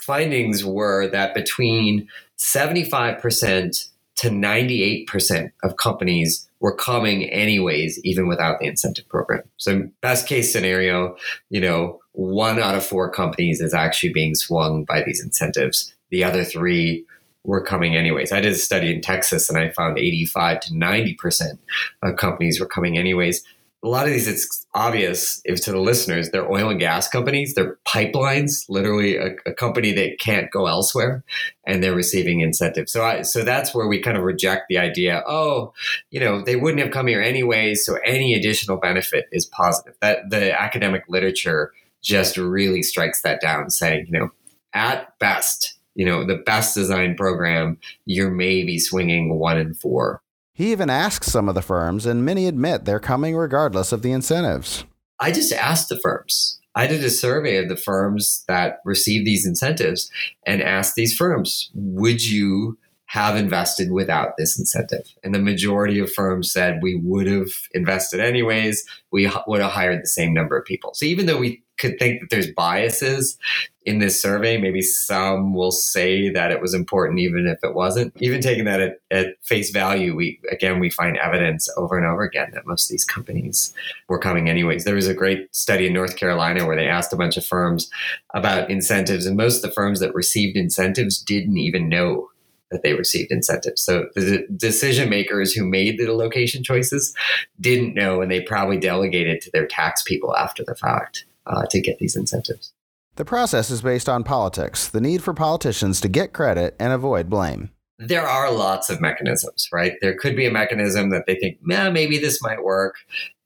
findings 0.00 0.64
were 0.64 1.08
that 1.08 1.34
between 1.34 2.08
75% 2.36 3.88
to 4.16 4.28
98% 4.28 5.50
of 5.62 5.76
companies 5.76 6.48
were 6.64 6.74
coming 6.74 7.24
anyways 7.24 8.00
even 8.04 8.26
without 8.26 8.58
the 8.58 8.66
incentive 8.66 9.06
program. 9.10 9.42
So 9.58 9.86
best 10.00 10.26
case 10.26 10.50
scenario, 10.50 11.14
you 11.50 11.60
know, 11.60 12.00
one 12.12 12.58
out 12.58 12.74
of 12.74 12.82
four 12.82 13.10
companies 13.10 13.60
is 13.60 13.74
actually 13.74 14.14
being 14.14 14.34
swung 14.34 14.84
by 14.84 15.02
these 15.02 15.22
incentives. 15.22 15.94
The 16.08 16.24
other 16.24 16.42
three 16.42 17.04
were 17.44 17.62
coming 17.62 17.96
anyways. 17.96 18.32
I 18.32 18.40
did 18.40 18.52
a 18.52 18.56
study 18.56 18.94
in 18.94 19.02
Texas 19.02 19.50
and 19.50 19.58
I 19.58 19.68
found 19.72 19.98
85 19.98 20.60
to 20.60 20.72
90% 20.72 21.58
of 22.02 22.16
companies 22.16 22.58
were 22.58 22.64
coming 22.64 22.96
anyways. 22.96 23.44
A 23.84 23.88
lot 23.88 24.06
of 24.06 24.12
these, 24.12 24.26
it's 24.26 24.66
obvious 24.74 25.42
if 25.44 25.62
to 25.62 25.70
the 25.70 25.78
listeners, 25.78 26.30
they're 26.30 26.50
oil 26.50 26.70
and 26.70 26.80
gas 26.80 27.06
companies, 27.06 27.54
they're 27.54 27.78
pipelines, 27.86 28.64
literally 28.70 29.16
a, 29.16 29.36
a, 29.44 29.52
company 29.52 29.92
that 29.92 30.18
can't 30.18 30.50
go 30.50 30.66
elsewhere, 30.66 31.22
and 31.66 31.82
they're 31.82 31.94
receiving 31.94 32.40
incentives. 32.40 32.90
So, 32.90 33.04
I, 33.04 33.22
so 33.22 33.44
that's 33.44 33.74
where 33.74 33.86
we 33.86 34.00
kind 34.00 34.16
of 34.16 34.24
reject 34.24 34.68
the 34.68 34.78
idea. 34.78 35.22
Oh, 35.28 35.74
you 36.10 36.18
know, 36.18 36.42
they 36.42 36.56
wouldn't 36.56 36.82
have 36.82 36.92
come 36.92 37.08
here 37.08 37.20
anyways, 37.20 37.84
so 37.84 37.98
any 38.06 38.32
additional 38.32 38.78
benefit 38.78 39.26
is 39.32 39.44
positive. 39.44 39.94
That 40.00 40.30
the 40.30 40.58
academic 40.58 41.04
literature 41.08 41.72
just 42.00 42.38
really 42.38 42.82
strikes 42.82 43.20
that 43.20 43.42
down, 43.42 43.68
saying, 43.68 44.06
you 44.06 44.18
know, 44.18 44.30
at 44.72 45.18
best, 45.18 45.78
you 45.94 46.06
know, 46.06 46.24
the 46.24 46.36
best 46.36 46.74
design 46.74 47.16
program, 47.16 47.78
you're 48.06 48.30
maybe 48.30 48.78
swinging 48.78 49.38
one 49.38 49.58
in 49.58 49.74
four 49.74 50.22
he 50.54 50.70
even 50.70 50.88
asks 50.88 51.26
some 51.26 51.48
of 51.48 51.56
the 51.56 51.62
firms, 51.62 52.06
and 52.06 52.24
many 52.24 52.46
admit 52.46 52.84
they're 52.84 53.00
coming 53.00 53.34
regardless 53.36 53.92
of 53.92 54.02
the 54.02 54.12
incentives. 54.12 54.84
I 55.18 55.32
just 55.32 55.52
asked 55.52 55.88
the 55.88 55.98
firms. 56.00 56.60
I 56.76 56.86
did 56.86 57.04
a 57.04 57.10
survey 57.10 57.56
of 57.56 57.68
the 57.68 57.76
firms 57.76 58.44
that 58.48 58.78
receive 58.84 59.24
these 59.24 59.46
incentives 59.46 60.10
and 60.46 60.62
asked 60.62 60.94
these 60.94 61.16
firms, 61.16 61.70
would 61.74 62.24
you 62.24 62.78
have 63.06 63.36
invested 63.36 63.90
without 63.90 64.36
this 64.36 64.58
incentive? 64.58 65.06
And 65.22 65.34
the 65.34 65.38
majority 65.38 65.98
of 65.98 66.12
firms 66.12 66.52
said 66.52 66.82
we 66.82 66.94
would 66.94 67.26
have 67.26 67.50
invested 67.72 68.20
anyways. 68.20 68.84
We 69.12 69.30
would 69.46 69.60
have 69.60 69.72
hired 69.72 70.02
the 70.02 70.08
same 70.08 70.34
number 70.34 70.56
of 70.56 70.64
people. 70.64 70.94
So 70.94 71.06
even 71.06 71.26
though 71.26 71.38
we 71.38 71.62
could 71.78 71.98
think 71.98 72.20
that 72.20 72.30
there's 72.30 72.52
biases 72.52 73.36
in 73.84 73.98
this 73.98 74.20
survey. 74.20 74.56
Maybe 74.56 74.80
some 74.80 75.54
will 75.54 75.70
say 75.70 76.30
that 76.30 76.50
it 76.50 76.60
was 76.60 76.74
important 76.74 77.20
even 77.20 77.46
if 77.46 77.62
it 77.62 77.74
wasn't. 77.74 78.14
Even 78.20 78.40
taking 78.40 78.64
that 78.64 78.80
at, 78.80 78.98
at, 79.10 79.26
face 79.42 79.70
value, 79.70 80.14
we 80.14 80.40
again 80.50 80.80
we 80.80 80.90
find 80.90 81.16
evidence 81.18 81.68
over 81.76 81.98
and 81.98 82.06
over 82.06 82.22
again 82.22 82.50
that 82.54 82.66
most 82.66 82.88
of 82.88 82.90
these 82.90 83.04
companies 83.04 83.74
were 84.08 84.18
coming 84.18 84.48
anyways. 84.48 84.84
There 84.84 84.94
was 84.94 85.08
a 85.08 85.14
great 85.14 85.54
study 85.54 85.86
in 85.86 85.92
North 85.92 86.16
Carolina 86.16 86.66
where 86.66 86.76
they 86.76 86.88
asked 86.88 87.12
a 87.12 87.16
bunch 87.16 87.36
of 87.36 87.44
firms 87.44 87.90
about 88.32 88.70
incentives, 88.70 89.26
and 89.26 89.36
most 89.36 89.56
of 89.56 89.62
the 89.62 89.74
firms 89.74 90.00
that 90.00 90.14
received 90.14 90.56
incentives 90.56 91.18
didn't 91.18 91.58
even 91.58 91.88
know 91.88 92.28
that 92.70 92.82
they 92.82 92.94
received 92.94 93.30
incentives. 93.30 93.82
So 93.82 94.06
the 94.14 94.46
decision 94.56 95.08
makers 95.08 95.52
who 95.52 95.64
made 95.64 95.98
the 95.98 96.12
location 96.12 96.64
choices 96.64 97.14
didn't 97.60 97.94
know, 97.94 98.20
and 98.20 98.30
they 98.30 98.40
probably 98.40 98.78
delegated 98.78 99.40
to 99.42 99.50
their 99.52 99.66
tax 99.66 100.02
people 100.02 100.36
after 100.36 100.64
the 100.64 100.74
fact 100.74 101.24
uh, 101.46 101.66
to 101.70 101.80
get 101.80 101.98
these 101.98 102.16
incentives. 102.16 102.72
The 103.16 103.24
process 103.24 103.70
is 103.70 103.82
based 103.82 104.08
on 104.08 104.24
politics, 104.24 104.88
the 104.88 105.00
need 105.00 105.22
for 105.22 105.34
politicians 105.34 106.00
to 106.00 106.08
get 106.08 106.32
credit 106.32 106.74
and 106.80 106.92
avoid 106.92 107.30
blame. 107.30 107.70
There 107.98 108.26
are 108.26 108.50
lots 108.50 108.90
of 108.90 109.00
mechanisms, 109.00 109.68
right? 109.72 109.92
There 110.00 110.16
could 110.16 110.34
be 110.34 110.46
a 110.46 110.50
mechanism 110.50 111.10
that 111.10 111.26
they 111.26 111.36
think, 111.36 111.58
eh, 111.70 111.90
maybe 111.90 112.18
this 112.18 112.42
might 112.42 112.64
work. 112.64 112.96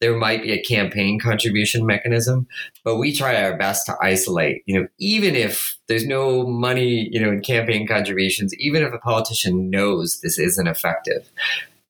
There 0.01 0.17
might 0.17 0.43
be 0.43 0.53
a 0.53 0.63
campaign 0.63 1.21
contribution 1.21 1.85
mechanism, 1.85 2.47
but 2.83 2.97
we 2.97 3.15
try 3.15 3.43
our 3.43 3.59
best 3.59 3.85
to 3.87 3.97
isolate. 4.01 4.63
You 4.65 4.81
know, 4.81 4.89
even 4.99 5.35
if 5.37 5.77
there's 5.87 6.07
no 6.07 6.47
money, 6.47 7.09
you 7.13 7.21
know, 7.21 7.31
in 7.31 7.43
campaign 7.43 7.87
contributions, 7.87 8.55
even 8.55 8.83
if 8.83 8.93
a 8.93 8.99
politician 8.99 9.69
knows 9.69 10.21
this 10.21 10.39
isn't 10.39 10.67
effective, 10.67 11.29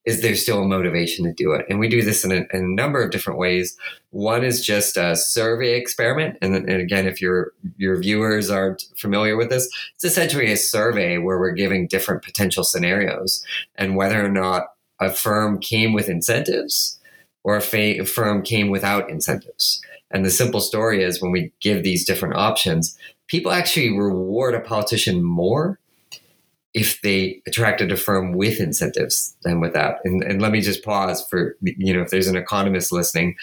is 0.08 0.22
there 0.22 0.34
still 0.34 0.62
a 0.62 0.66
motivation 0.66 1.26
to 1.26 1.34
do 1.34 1.52
it? 1.52 1.66
And 1.68 1.78
we 1.78 1.86
do 1.86 2.00
this 2.00 2.24
in 2.24 2.32
a, 2.32 2.46
in 2.56 2.64
a 2.64 2.74
number 2.74 3.02
of 3.02 3.10
different 3.10 3.38
ways. 3.38 3.76
One 4.08 4.42
is 4.42 4.64
just 4.64 4.96
a 4.96 5.14
survey 5.14 5.74
experiment, 5.74 6.38
and, 6.40 6.54
and, 6.54 6.80
again, 6.80 7.06
if 7.06 7.20
your 7.20 7.52
your 7.76 8.00
viewers 8.00 8.48
aren't 8.48 8.86
familiar 8.96 9.36
with 9.36 9.50
this, 9.50 9.68
it's 9.94 10.04
essentially 10.04 10.50
a 10.50 10.56
survey 10.56 11.18
where 11.18 11.38
we're 11.38 11.50
giving 11.50 11.86
different 11.86 12.24
potential 12.24 12.64
scenarios 12.64 13.44
and 13.74 13.96
whether 13.96 14.24
or 14.24 14.30
not 14.30 14.62
a 14.98 15.10
firm 15.10 15.60
came 15.60 15.92
with 15.92 16.08
incentives 16.08 16.98
or 17.44 17.56
a, 17.56 17.60
fa- 17.60 18.00
a 18.00 18.04
firm 18.06 18.42
came 18.42 18.70
without 18.70 19.10
incentives. 19.10 19.82
And 20.10 20.24
the 20.24 20.30
simple 20.30 20.60
story 20.60 21.04
is 21.04 21.20
when 21.20 21.32
we 21.32 21.52
give 21.60 21.82
these 21.82 22.06
different 22.06 22.36
options, 22.36 22.96
people 23.26 23.52
actually 23.52 23.90
reward 23.90 24.54
a 24.54 24.60
politician 24.60 25.22
more 25.22 25.78
if 26.75 27.00
they 27.02 27.42
attracted 27.46 27.90
a 27.90 27.96
firm 27.96 28.32
with 28.32 28.60
incentives 28.60 29.37
than 29.42 29.60
without. 29.60 29.96
And, 30.04 30.22
and 30.22 30.42
let 30.42 30.52
me 30.52 30.60
just 30.60 30.84
pause 30.84 31.26
for, 31.28 31.56
you 31.62 31.94
know, 31.94 32.02
if 32.02 32.10
there's 32.10 32.28
an 32.28 32.37
economist 32.37 32.92
listening, 32.92 33.37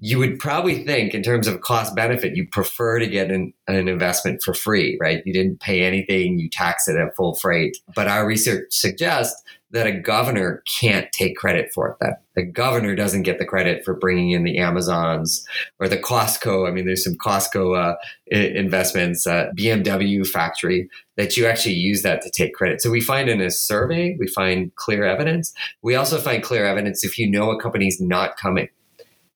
you 0.00 0.18
would 0.18 0.38
probably 0.38 0.84
think 0.84 1.14
in 1.14 1.22
terms 1.22 1.46
of 1.46 1.60
cost 1.60 1.94
benefit, 1.94 2.36
you 2.36 2.46
prefer 2.48 2.98
to 2.98 3.06
get 3.06 3.30
an, 3.30 3.52
an, 3.68 3.88
investment 3.88 4.42
for 4.42 4.52
free, 4.52 4.98
right? 5.00 5.22
You 5.24 5.32
didn't 5.32 5.60
pay 5.60 5.82
anything, 5.82 6.38
you 6.38 6.50
tax 6.50 6.88
it 6.88 6.96
at 6.96 7.14
full 7.16 7.36
freight. 7.36 7.78
But 7.94 8.08
our 8.08 8.26
research 8.26 8.66
suggests 8.70 9.40
that 9.74 9.88
a 9.88 9.92
governor 9.92 10.62
can't 10.80 11.10
take 11.10 11.36
credit 11.36 11.72
for 11.74 11.88
it. 11.88 11.96
That 12.00 12.22
the 12.36 12.44
governor 12.44 12.94
doesn't 12.94 13.22
get 13.22 13.40
the 13.40 13.44
credit 13.44 13.84
for 13.84 13.92
bringing 13.92 14.30
in 14.30 14.44
the 14.44 14.56
Amazons 14.58 15.44
or 15.80 15.88
the 15.88 15.98
Costco. 15.98 16.68
I 16.68 16.70
mean, 16.70 16.86
there's 16.86 17.02
some 17.02 17.16
Costco 17.16 17.76
uh, 17.76 17.96
investments, 18.30 19.26
uh, 19.26 19.50
BMW 19.58 20.24
factory 20.24 20.88
that 21.16 21.36
you 21.36 21.46
actually 21.46 21.74
use 21.74 22.02
that 22.02 22.22
to 22.22 22.30
take 22.30 22.54
credit. 22.54 22.82
So 22.82 22.90
we 22.90 23.00
find 23.00 23.28
in 23.28 23.40
a 23.40 23.50
survey, 23.50 24.16
we 24.16 24.28
find 24.28 24.72
clear 24.76 25.04
evidence. 25.04 25.52
We 25.82 25.96
also 25.96 26.20
find 26.20 26.40
clear 26.40 26.64
evidence 26.64 27.04
if 27.04 27.18
you 27.18 27.28
know 27.28 27.50
a 27.50 27.60
company's 27.60 28.00
not 28.00 28.36
coming. 28.36 28.68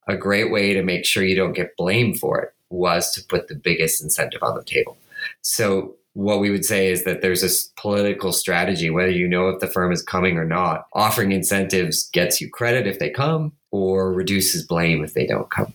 A 0.07 0.17
great 0.17 0.53
way 0.53 0.73
to 0.73 0.85
make 0.85 1.05
sure 1.05 1.25
you 1.25 1.37
don't 1.37 1.53
get 1.53 1.77
blamed 1.77 2.21
for 2.21 2.41
it 2.41 2.55
was 2.71 3.13
to 3.15 3.25
put 3.25 3.49
the 3.49 3.57
biggest 3.57 4.01
incentive 4.01 4.45
on 4.45 4.55
the 4.55 4.63
table. 4.63 4.97
So 5.43 5.97
what 6.19 6.41
we 6.41 6.51
would 6.51 6.65
say 6.65 6.89
is 6.89 7.05
that 7.05 7.23
there's 7.23 7.43
this 7.43 7.71
political 7.77 8.33
strategy, 8.33 8.91
whether 8.91 9.09
you 9.09 9.29
know 9.29 9.51
if 9.51 9.61
the 9.61 9.69
firm 9.69 9.93
is 9.93 10.03
coming 10.03 10.37
or 10.37 10.45
not. 10.45 10.87
Offering 10.93 11.31
incentives 11.31 12.11
gets 12.11 12.41
you 12.41 12.51
credit 12.51 12.89
if 12.89 12.99
they 12.99 13.09
come 13.09 13.53
or 13.71 14.13
reduces 14.13 14.67
blame 14.67 15.05
if 15.05 15.15
they 15.15 15.27
don't 15.27 15.49
come. 15.49 15.73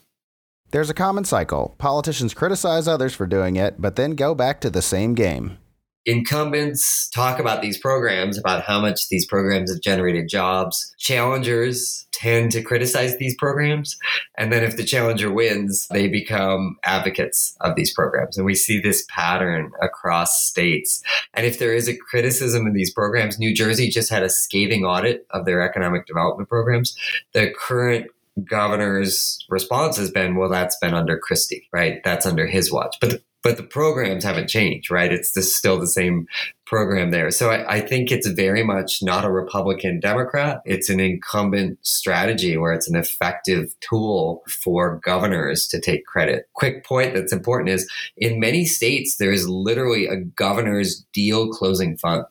There's 0.71 0.89
a 0.89 0.93
common 0.93 1.23
cycle. 1.23 1.75
Politicians 1.77 2.33
criticize 2.33 2.89
others 2.89 3.13
for 3.13 3.25
doing 3.25 3.55
it, 3.55 3.79
but 3.79 3.95
then 3.95 4.15
go 4.15 4.35
back 4.35 4.59
to 4.61 4.69
the 4.69 4.81
same 4.81 5.13
game 5.13 5.59
incumbents 6.05 7.09
talk 7.09 7.39
about 7.39 7.61
these 7.61 7.77
programs, 7.77 8.37
about 8.37 8.63
how 8.63 8.79
much 8.79 9.09
these 9.09 9.25
programs 9.25 9.71
have 9.71 9.81
generated 9.81 10.27
jobs. 10.27 10.93
Challengers 10.97 12.05
tend 12.11 12.51
to 12.51 12.61
criticize 12.61 13.17
these 13.17 13.35
programs. 13.35 13.97
And 14.37 14.51
then 14.51 14.63
if 14.63 14.77
the 14.77 14.83
challenger 14.83 15.31
wins, 15.31 15.87
they 15.91 16.07
become 16.07 16.77
advocates 16.83 17.55
of 17.61 17.75
these 17.75 17.93
programs. 17.93 18.37
And 18.37 18.45
we 18.45 18.55
see 18.55 18.79
this 18.79 19.05
pattern 19.09 19.71
across 19.81 20.43
states. 20.43 21.01
And 21.33 21.45
if 21.45 21.59
there 21.59 21.73
is 21.73 21.87
a 21.87 21.97
criticism 21.97 22.67
of 22.67 22.73
these 22.73 22.93
programs, 22.93 23.39
New 23.39 23.53
Jersey 23.53 23.89
just 23.89 24.09
had 24.09 24.23
a 24.23 24.29
scathing 24.29 24.85
audit 24.85 25.25
of 25.31 25.45
their 25.45 25.61
economic 25.61 26.05
development 26.05 26.49
programs. 26.49 26.95
The 27.33 27.51
current 27.57 28.07
governor's 28.49 29.37
response 29.49 29.97
has 29.97 30.09
been, 30.09 30.35
well, 30.35 30.49
that's 30.49 30.77
been 30.77 30.93
under 30.93 31.17
Christie, 31.17 31.67
right? 31.71 32.01
That's 32.03 32.25
under 32.25 32.47
his 32.47 32.71
watch. 32.71 32.95
But 32.99 33.21
but 33.43 33.57
the 33.57 33.63
programs 33.63 34.23
haven't 34.23 34.47
changed, 34.47 34.89
right? 34.89 35.11
It's 35.11 35.33
just 35.33 35.55
still 35.55 35.77
the 35.79 35.85
same 35.85 36.27
program 36.65 37.11
there. 37.11 37.29
So 37.29 37.51
I, 37.51 37.75
I, 37.75 37.81
think 37.81 38.11
it's 38.11 38.27
very 38.27 38.63
much 38.63 39.03
not 39.03 39.25
a 39.25 39.29
Republican 39.29 39.99
Democrat. 39.99 40.61
It's 40.65 40.89
an 40.89 40.99
incumbent 40.99 41.77
strategy 41.85 42.57
where 42.57 42.73
it's 42.73 42.89
an 42.89 42.95
effective 42.95 43.75
tool 43.81 44.41
for 44.47 44.99
governors 45.03 45.67
to 45.67 45.79
take 45.79 46.05
credit. 46.07 46.47
Quick 46.53 46.83
point 46.85 47.13
that's 47.13 47.33
important 47.33 47.69
is 47.69 47.87
in 48.17 48.39
many 48.39 48.65
states, 48.65 49.17
there 49.17 49.31
is 49.31 49.47
literally 49.47 50.07
a 50.07 50.15
governor's 50.15 51.05
deal 51.13 51.49
closing 51.49 51.97
fund. 51.97 52.25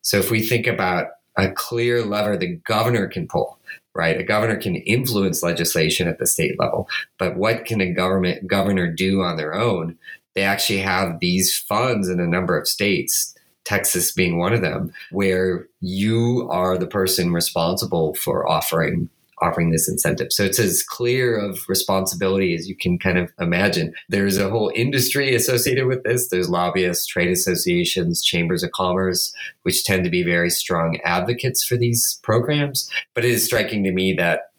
So 0.00 0.18
if 0.18 0.30
we 0.30 0.40
think 0.40 0.66
about 0.66 1.08
a 1.36 1.50
clear 1.50 2.04
lever 2.04 2.36
the 2.36 2.56
governor 2.64 3.08
can 3.08 3.26
pull, 3.26 3.58
right? 3.94 4.20
A 4.20 4.24
governor 4.24 4.56
can 4.56 4.76
influence 4.76 5.42
legislation 5.42 6.08
at 6.08 6.18
the 6.18 6.26
state 6.26 6.58
level, 6.58 6.88
but 7.18 7.36
what 7.36 7.64
can 7.64 7.80
a 7.80 7.92
government 7.92 8.46
governor 8.46 8.90
do 8.90 9.22
on 9.22 9.36
their 9.36 9.54
own? 9.54 9.96
they 10.34 10.42
actually 10.42 10.80
have 10.80 11.20
these 11.20 11.56
funds 11.56 12.08
in 12.08 12.20
a 12.20 12.26
number 12.26 12.58
of 12.58 12.68
states, 12.68 13.34
Texas 13.64 14.12
being 14.12 14.38
one 14.38 14.52
of 14.52 14.60
them, 14.60 14.92
where 15.10 15.68
you 15.80 16.48
are 16.50 16.76
the 16.76 16.86
person 16.86 17.32
responsible 17.32 18.14
for 18.14 18.48
offering 18.48 19.08
offering 19.42 19.70
this 19.70 19.88
incentive. 19.88 20.32
So 20.32 20.44
it's 20.44 20.58
as 20.58 20.82
clear 20.82 21.36
of 21.38 21.58
responsibility 21.68 22.54
as 22.54 22.68
you 22.68 22.76
can 22.76 22.98
kind 22.98 23.18
of 23.18 23.32
imagine. 23.40 23.94
There's 24.08 24.38
a 24.38 24.50
whole 24.50 24.72
industry 24.74 25.34
associated 25.34 25.86
with 25.86 26.02
this. 26.04 26.28
There's 26.28 26.48
lobbyists, 26.48 27.06
trade 27.06 27.30
associations, 27.30 28.22
chambers 28.22 28.62
of 28.62 28.72
commerce, 28.72 29.34
which 29.62 29.84
tend 29.84 30.04
to 30.04 30.10
be 30.10 30.22
very 30.22 30.50
strong 30.50 30.98
advocates 31.04 31.64
for 31.64 31.76
these 31.76 32.20
programs. 32.22 32.88
But 33.14 33.24
it 33.24 33.32
is 33.32 33.44
striking 33.44 33.84
to 33.84 33.92
me 33.92 34.14
that 34.14 34.52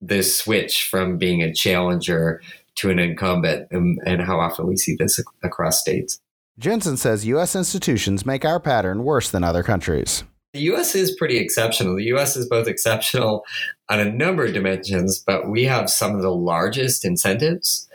this 0.00 0.36
switch 0.36 0.84
from 0.90 1.16
being 1.16 1.42
a 1.42 1.52
challenger 1.52 2.42
to 2.74 2.90
an 2.90 2.98
incumbent 2.98 3.68
and, 3.70 3.98
and 4.04 4.22
how 4.22 4.40
often 4.40 4.66
we 4.66 4.76
see 4.76 4.96
this 4.96 5.20
across 5.42 5.80
states. 5.80 6.20
Jensen 6.58 6.96
says 6.96 7.26
U.S. 7.26 7.56
institutions 7.56 8.26
make 8.26 8.44
our 8.44 8.60
pattern 8.60 9.04
worse 9.04 9.30
than 9.30 9.42
other 9.42 9.62
countries. 9.62 10.24
The 10.52 10.60
U.S. 10.60 10.94
is 10.94 11.16
pretty 11.16 11.38
exceptional. 11.38 11.96
The 11.96 12.04
U.S. 12.04 12.36
is 12.36 12.46
both 12.46 12.68
exceptional 12.68 13.42
on 13.88 14.00
a 14.00 14.12
number 14.12 14.44
of 14.44 14.52
dimensions, 14.52 15.18
but 15.18 15.48
we 15.48 15.64
have 15.64 15.88
some 15.88 16.14
of 16.14 16.20
the 16.20 16.34
largest 16.34 17.06
incentives, 17.06 17.88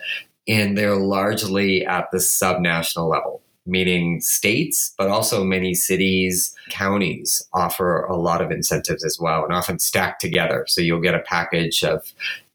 and 0.48 0.76
they're 0.76 0.96
largely 0.96 1.86
at 1.86 2.10
the 2.12 2.18
subnational 2.18 3.12
level, 3.12 3.44
meaning 3.68 4.22
states, 4.22 4.96
but 4.98 5.08
also 5.08 5.44
many 5.44 5.76
cities, 5.76 6.56
counties 6.72 7.48
offer 7.54 8.02
a 8.06 8.18
lot 8.18 8.42
of 8.42 8.50
incentives 8.50 9.06
as 9.06 9.20
well, 9.20 9.44
and 9.44 9.54
often 9.54 9.78
stacked 9.78 10.20
together. 10.20 10.66
So 10.68 10.82
you'll 10.82 11.00
get 11.00 11.14
a 11.14 11.20
package 11.20 11.84
of 11.84 12.12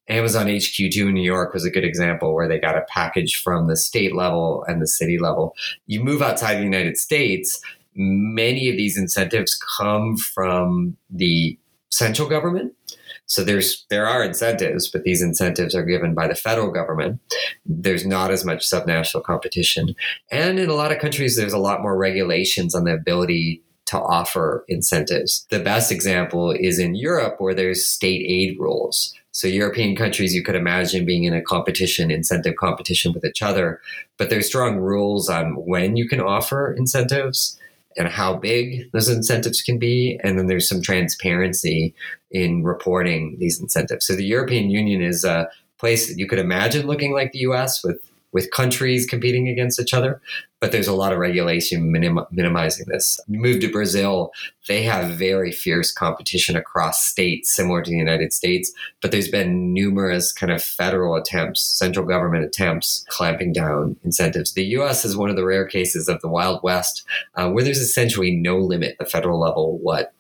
Amazon 0.09 0.47
HQ2 0.47 0.97
in 0.97 1.15
New 1.15 1.23
York 1.23 1.55
was 1.55 1.65
a 1.65 1.71
good 1.71 1.85
example 1.85 2.35
where 2.35 2.49
they 2.49 2.59
got 2.59 2.77
a 2.77 2.85
package 2.89 3.41
from 3.41 3.69
the 3.69 3.77
state 3.77 4.17
level 4.17 4.65
and 4.67 4.83
the 4.83 4.87
city 4.89 5.17
level. 5.17 5.55
You 5.87 6.03
move 6.03 6.23
outside 6.23 6.57
the 6.57 6.65
United 6.65 6.99
States, 6.99 7.63
many 7.95 8.69
of 8.69 8.77
these 8.77 8.97
incentives 8.97 9.59
come 9.79 10.17
from 10.17 10.97
the 11.11 11.59
central 11.91 12.29
government. 12.29 12.75
So 13.27 13.45
there's 13.45 13.87
there 13.89 14.07
are 14.07 14.25
incentives, 14.25 14.91
but 14.91 15.05
these 15.05 15.23
incentives 15.23 15.75
are 15.75 15.85
given 15.85 16.15
by 16.15 16.29
the 16.29 16.35
federal 16.35 16.71
government. 16.71 17.21
There's 17.65 18.05
not 18.05 18.31
as 18.31 18.45
much 18.45 18.69
subnational 18.69 19.23
competition, 19.23 19.95
and 20.31 20.59
in 20.59 20.69
a 20.69 20.75
lot 20.75 20.93
of 20.93 20.99
countries, 20.99 21.37
there's 21.37 21.53
a 21.53 21.59
lot 21.59 21.83
more 21.83 21.97
regulations 21.97 22.75
on 22.75 22.85
the 22.85 22.93
ability 22.93 23.63
to 23.87 23.99
offer 23.99 24.65
incentives. 24.69 25.47
The 25.51 25.61
best 25.61 25.93
example 25.93 26.51
is 26.51 26.79
in 26.79 26.95
Europe, 26.95 27.37
where 27.39 27.55
there's 27.55 27.87
state 27.87 28.25
aid 28.27 28.59
rules. 28.59 29.15
So 29.33 29.49
European 29.49 29.97
countries, 29.97 30.35
you 30.35 30.43
could 30.43 30.55
imagine 30.55 31.07
being 31.07 31.25
in 31.25 31.35
a 31.35 31.41
competition, 31.41 32.11
incentive 32.11 32.57
competition 32.57 33.13
with 33.13 33.25
each 33.25 33.41
other, 33.41 33.81
but 34.19 34.29
there's 34.29 34.47
strong 34.47 34.77
rules 34.77 35.31
on 35.31 35.55
when 35.67 35.97
you 35.97 36.07
can 36.07 36.21
offer 36.21 36.75
incentives 36.75 37.59
and 37.97 38.09
how 38.09 38.37
big 38.37 38.91
those 38.93 39.09
incentives 39.09 39.63
can 39.63 39.79
be. 39.79 40.19
And 40.23 40.39
then 40.39 40.47
there's 40.47 40.69
some 40.69 40.83
transparency 40.83 41.95
in 42.31 42.63
reporting 42.63 43.37
these 43.39 43.61
incentives. 43.61 44.07
So 44.07 44.15
the 44.15 44.25
European 44.25 44.71
Union 44.71 45.03
is 45.03 45.25
a 45.25 45.49
place 45.79 46.09
that 46.09 46.19
you 46.19 46.29
could 46.29 46.39
imagine 46.39 46.87
looking 46.87 47.13
like 47.13 47.33
the 47.33 47.41
US 47.41 47.83
with 47.83 48.12
with 48.33 48.51
countries 48.51 49.07
competing 49.07 49.49
against 49.49 49.81
each 49.81 49.95
other, 49.95 50.21
but 50.61 50.73
there's 50.73 50.87
a 50.87 50.95
lot 50.95 51.13
of 51.13 51.19
regulation 51.19 51.91
minim- 51.91 52.25
minimizing 52.31 52.87
this. 52.89 53.19
You 53.29 53.41
move 53.41 53.61
to 53.61 53.71
Brazil, 53.71 54.31
they 54.69 54.83
have 54.85 55.17
very 55.17 55.53
fierce 55.53 55.93
competition 55.93 56.57
across 56.57 57.05
states, 57.05 57.55
similar 57.55 57.83
to 57.83 57.91
the 57.91 57.97
United 57.97 58.33
States, 58.33 58.73
but 59.01 59.11
there's 59.11 59.29
been 59.29 59.73
numerous 59.73 60.33
kind 60.33 60.53
of 60.53 60.63
federal 60.63 61.17
attempts, 61.17 61.61
central 61.61 62.07
government 62.07 62.45
attempts, 62.45 63.05
clamping 63.09 63.53
down 63.53 63.97
incentives. 64.05 64.53
The 64.53 64.67
US 64.77 65.05
is 65.05 65.17
one 65.17 65.31
of 65.31 65.37
the 65.37 65.45
rare 65.45 65.67
cases 65.67 66.09
of 66.09 66.21
the 66.21 66.29
Wild 66.29 66.63
West 66.63 67.05
uh, 67.35 67.51
where 67.51 67.65
there's 67.65 67.79
essentially 67.79 68.35
no 68.35 68.59
limit 68.59 68.93
at 68.93 68.99
the 68.99 69.05
federal 69.05 69.41
level 69.41 69.79
what 69.79 70.13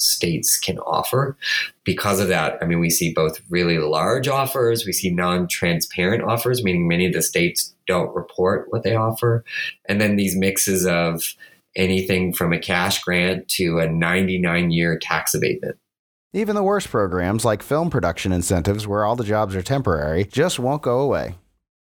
states 0.00 0.58
can 0.58 0.78
offer. 0.80 1.36
Because 1.84 2.20
of 2.20 2.28
that, 2.28 2.58
I 2.62 2.66
mean, 2.66 2.80
we 2.80 2.90
see 2.90 3.12
both 3.12 3.40
really 3.48 3.78
large 3.78 4.28
offers, 4.28 4.86
we 4.86 4.92
see 4.92 5.10
non 5.10 5.48
transparent 5.48 6.22
offers, 6.22 6.62
meaning 6.62 6.88
many 6.88 7.06
of 7.06 7.12
the 7.12 7.22
states 7.22 7.74
don't 7.86 8.14
report 8.14 8.66
what 8.70 8.82
they 8.82 8.94
offer. 8.94 9.44
And 9.88 10.00
then 10.00 10.16
these 10.16 10.36
mixes 10.36 10.86
of 10.86 11.34
anything 11.76 12.32
from 12.32 12.52
a 12.52 12.58
cash 12.58 13.02
grant 13.02 13.48
to 13.48 13.78
a 13.78 13.88
99 13.88 14.70
year 14.70 14.98
tax 14.98 15.34
abatement. 15.34 15.76
Even 16.32 16.54
the 16.54 16.62
worst 16.62 16.88
programs 16.88 17.44
like 17.44 17.62
film 17.62 17.90
production 17.90 18.30
incentives, 18.30 18.86
where 18.86 19.04
all 19.04 19.16
the 19.16 19.24
jobs 19.24 19.54
are 19.56 19.62
temporary, 19.62 20.24
just 20.24 20.58
won't 20.58 20.82
go 20.82 21.00
away 21.00 21.34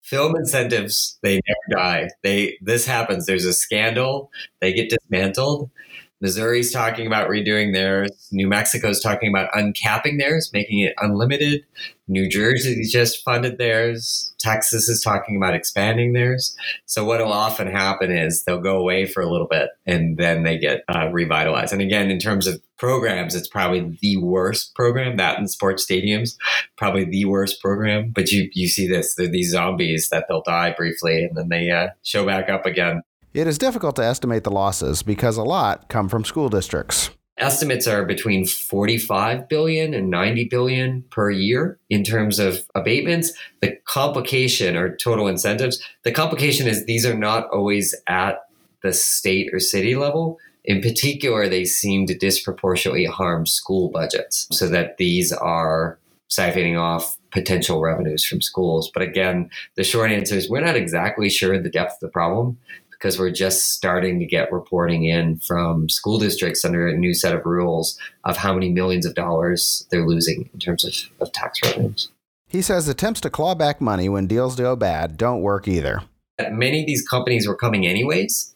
film 0.08 0.34
incentives 0.36 1.18
they 1.22 1.34
never 1.34 1.82
die 1.82 2.08
they 2.22 2.56
this 2.62 2.86
happens 2.86 3.26
there's 3.26 3.44
a 3.44 3.52
scandal 3.52 4.30
they 4.60 4.72
get 4.72 4.88
dismantled 4.88 5.70
Missouri's 6.20 6.72
talking 6.72 7.06
about 7.06 7.28
redoing 7.28 7.72
theirs. 7.72 8.10
New 8.32 8.48
Mexico's 8.48 9.00
talking 9.00 9.28
about 9.28 9.52
uncapping 9.52 10.18
theirs, 10.18 10.50
making 10.52 10.80
it 10.80 10.94
unlimited. 10.98 11.64
New 12.08 12.28
Jersey 12.28 12.82
just 12.84 13.22
funded 13.22 13.58
theirs. 13.58 14.34
Texas 14.38 14.88
is 14.88 15.02
talking 15.02 15.36
about 15.36 15.54
expanding 15.54 16.14
theirs. 16.14 16.56
So 16.86 17.04
what 17.04 17.20
will 17.20 17.32
often 17.32 17.68
happen 17.68 18.10
is 18.10 18.44
they'll 18.44 18.60
go 18.60 18.78
away 18.78 19.06
for 19.06 19.22
a 19.22 19.30
little 19.30 19.46
bit 19.46 19.70
and 19.86 20.16
then 20.16 20.42
they 20.42 20.58
get 20.58 20.82
uh, 20.88 21.08
revitalized. 21.12 21.72
And 21.72 21.82
again, 21.82 22.10
in 22.10 22.18
terms 22.18 22.46
of 22.46 22.60
programs, 22.78 23.34
it's 23.34 23.48
probably 23.48 23.98
the 24.00 24.16
worst 24.16 24.74
program. 24.74 25.16
That 25.16 25.38
in 25.38 25.48
sports 25.48 25.84
stadiums, 25.84 26.36
probably 26.76 27.04
the 27.04 27.26
worst 27.26 27.60
program. 27.60 28.10
But 28.10 28.30
you 28.30 28.48
you 28.54 28.68
see 28.68 28.88
this, 28.88 29.14
they're 29.14 29.28
these 29.28 29.50
zombies 29.50 30.08
that 30.08 30.26
they'll 30.28 30.42
die 30.42 30.72
briefly 30.76 31.24
and 31.24 31.36
then 31.36 31.48
they 31.48 31.70
uh, 31.70 31.88
show 32.02 32.24
back 32.24 32.48
up 32.48 32.64
again. 32.64 33.02
It 33.34 33.46
is 33.46 33.58
difficult 33.58 33.96
to 33.96 34.04
estimate 34.04 34.44
the 34.44 34.50
losses 34.50 35.02
because 35.02 35.36
a 35.36 35.42
lot 35.42 35.88
come 35.88 36.08
from 36.08 36.24
school 36.24 36.48
districts. 36.48 37.10
Estimates 37.36 37.86
are 37.86 38.04
between 38.04 38.46
45 38.46 39.48
billion 39.48 39.94
and 39.94 40.10
90 40.10 40.44
billion 40.44 41.02
per 41.10 41.30
year 41.30 41.78
in 41.90 42.02
terms 42.02 42.38
of 42.38 42.66
abatements. 42.74 43.32
The 43.60 43.76
complication 43.84 44.76
or 44.76 44.96
total 44.96 45.28
incentives, 45.28 45.80
the 46.02 46.10
complication 46.10 46.66
is 46.66 46.86
these 46.86 47.06
are 47.06 47.14
not 47.14 47.48
always 47.50 47.94
at 48.08 48.40
the 48.82 48.92
state 48.92 49.50
or 49.52 49.60
city 49.60 49.94
level. 49.94 50.38
In 50.64 50.80
particular, 50.80 51.48
they 51.48 51.64
seem 51.64 52.06
to 52.06 52.18
disproportionately 52.18 53.04
harm 53.04 53.46
school 53.46 53.90
budgets 53.90 54.48
so 54.50 54.68
that 54.68 54.96
these 54.96 55.32
are 55.32 55.98
siphoning 56.30 56.78
off 56.78 57.18
potential 57.30 57.80
revenues 57.80 58.24
from 58.24 58.40
schools. 58.40 58.90
But 58.92 59.02
again, 59.02 59.50
the 59.76 59.84
short 59.84 60.10
answer 60.10 60.34
is 60.34 60.50
we're 60.50 60.60
not 60.60 60.76
exactly 60.76 61.30
sure 61.30 61.58
the 61.60 61.70
depth 61.70 61.94
of 61.94 62.00
the 62.00 62.08
problem 62.08 62.58
because 62.98 63.18
we're 63.18 63.30
just 63.30 63.72
starting 63.72 64.18
to 64.18 64.26
get 64.26 64.52
reporting 64.52 65.04
in 65.04 65.38
from 65.38 65.88
school 65.88 66.18
districts 66.18 66.64
under 66.64 66.88
a 66.88 66.96
new 66.96 67.14
set 67.14 67.34
of 67.34 67.46
rules 67.46 67.98
of 68.24 68.36
how 68.36 68.52
many 68.52 68.70
millions 68.70 69.06
of 69.06 69.14
dollars 69.14 69.86
they're 69.90 70.06
losing 70.06 70.50
in 70.52 70.58
terms 70.58 70.84
of, 70.84 70.94
of 71.20 71.32
tax 71.32 71.60
revenues. 71.62 72.10
He 72.48 72.62
says 72.62 72.88
attempts 72.88 73.20
to 73.20 73.30
claw 73.30 73.54
back 73.54 73.80
money 73.80 74.08
when 74.08 74.26
deals 74.26 74.56
go 74.56 74.74
bad 74.74 75.16
don't 75.16 75.42
work 75.42 75.68
either. 75.68 76.02
Many 76.50 76.80
of 76.80 76.86
these 76.86 77.06
companies 77.06 77.46
were 77.46 77.56
coming 77.56 77.86
anyways. 77.86 78.54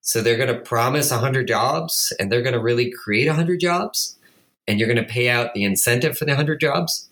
So 0.00 0.20
they're 0.20 0.36
going 0.36 0.54
to 0.54 0.60
promise 0.60 1.10
100 1.10 1.48
jobs 1.48 2.12
and 2.18 2.30
they're 2.30 2.42
going 2.42 2.54
to 2.54 2.60
really 2.60 2.90
create 2.90 3.26
100 3.26 3.58
jobs 3.58 4.16
and 4.66 4.78
you're 4.78 4.88
going 4.88 5.04
to 5.04 5.12
pay 5.12 5.28
out 5.28 5.54
the 5.54 5.64
incentive 5.64 6.16
for 6.16 6.24
the 6.24 6.32
100 6.32 6.60
jobs. 6.60 7.08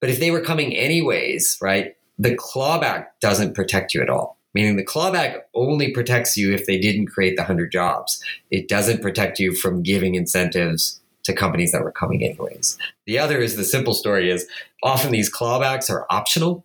But 0.00 0.10
if 0.10 0.20
they 0.20 0.30
were 0.30 0.40
coming 0.40 0.74
anyways, 0.74 1.58
right, 1.60 1.96
the 2.16 2.36
clawback 2.36 3.06
doesn't 3.20 3.54
protect 3.54 3.94
you 3.94 4.02
at 4.02 4.10
all 4.10 4.37
meaning 4.58 4.74
the 4.74 4.84
clawback 4.84 5.42
only 5.54 5.92
protects 5.92 6.36
you 6.36 6.52
if 6.52 6.66
they 6.66 6.80
didn't 6.80 7.06
create 7.06 7.36
the 7.36 7.42
100 7.42 7.70
jobs. 7.70 8.20
It 8.50 8.66
doesn't 8.66 9.00
protect 9.00 9.38
you 9.38 9.54
from 9.54 9.84
giving 9.84 10.16
incentives 10.16 11.00
to 11.22 11.32
companies 11.32 11.70
that 11.70 11.84
were 11.84 11.92
coming 11.92 12.24
anyways. 12.24 12.76
The 13.06 13.20
other 13.20 13.38
is 13.38 13.54
the 13.54 13.62
simple 13.62 13.94
story 13.94 14.32
is 14.32 14.48
often 14.82 15.12
these 15.12 15.32
clawbacks 15.32 15.88
are 15.88 16.06
optional. 16.10 16.64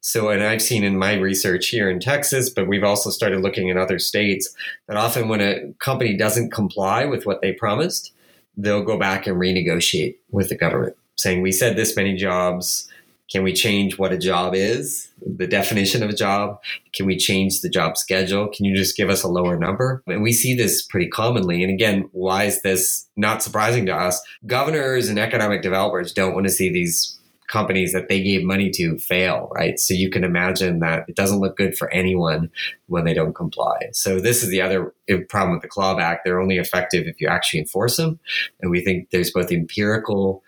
So, 0.00 0.30
and 0.30 0.42
I've 0.42 0.62
seen 0.62 0.82
in 0.84 0.96
my 0.96 1.16
research 1.16 1.68
here 1.68 1.90
in 1.90 2.00
Texas, 2.00 2.48
but 2.48 2.66
we've 2.66 2.82
also 2.82 3.10
started 3.10 3.42
looking 3.42 3.68
in 3.68 3.76
other 3.76 3.98
states 3.98 4.48
that 4.86 4.96
often 4.96 5.28
when 5.28 5.42
a 5.42 5.70
company 5.80 6.16
doesn't 6.16 6.50
comply 6.50 7.04
with 7.04 7.26
what 7.26 7.42
they 7.42 7.52
promised, 7.52 8.10
they'll 8.56 8.82
go 8.82 8.98
back 8.98 9.26
and 9.26 9.36
renegotiate 9.36 10.16
with 10.30 10.48
the 10.48 10.56
government 10.56 10.96
saying, 11.18 11.42
we 11.42 11.52
said 11.52 11.76
this 11.76 11.96
many 11.96 12.14
jobs, 12.16 12.88
can 13.30 13.42
we 13.42 13.52
change 13.52 13.98
what 13.98 14.12
a 14.12 14.18
job 14.18 14.54
is, 14.54 15.08
the 15.24 15.46
definition 15.46 16.02
of 16.02 16.10
a 16.10 16.14
job? 16.14 16.58
Can 16.94 17.06
we 17.06 17.16
change 17.16 17.60
the 17.60 17.68
job 17.68 17.96
schedule? 17.98 18.48
Can 18.48 18.64
you 18.64 18.74
just 18.74 18.96
give 18.96 19.10
us 19.10 19.22
a 19.22 19.28
lower 19.28 19.58
number? 19.58 20.02
And 20.06 20.22
we 20.22 20.32
see 20.32 20.54
this 20.54 20.82
pretty 20.86 21.08
commonly. 21.08 21.62
And 21.62 21.72
again, 21.72 22.08
why 22.12 22.44
is 22.44 22.62
this 22.62 23.06
not 23.16 23.42
surprising 23.42 23.86
to 23.86 23.94
us? 23.94 24.22
Governors 24.46 25.08
and 25.08 25.18
economic 25.18 25.62
developers 25.62 26.12
don't 26.12 26.34
want 26.34 26.46
to 26.46 26.52
see 26.52 26.72
these 26.72 27.14
companies 27.48 27.94
that 27.94 28.08
they 28.10 28.22
gave 28.22 28.44
money 28.44 28.68
to 28.68 28.98
fail, 28.98 29.50
right? 29.54 29.78
So 29.80 29.94
you 29.94 30.10
can 30.10 30.22
imagine 30.22 30.80
that 30.80 31.04
it 31.08 31.16
doesn't 31.16 31.40
look 31.40 31.56
good 31.56 31.78
for 31.78 31.90
anyone 31.90 32.50
when 32.88 33.04
they 33.04 33.14
don't 33.14 33.34
comply. 33.34 33.88
So 33.92 34.20
this 34.20 34.42
is 34.42 34.50
the 34.50 34.60
other 34.60 34.94
problem 35.30 35.54
with 35.54 35.62
the 35.62 35.68
clawback. 35.68 36.18
They're 36.24 36.42
only 36.42 36.58
effective 36.58 37.06
if 37.06 37.20
you 37.22 37.28
actually 37.28 37.60
enforce 37.60 37.96
them. 37.96 38.20
And 38.60 38.70
we 38.70 38.82
think 38.84 39.08
there's 39.10 39.32
both 39.32 39.50
empirical 39.50 40.42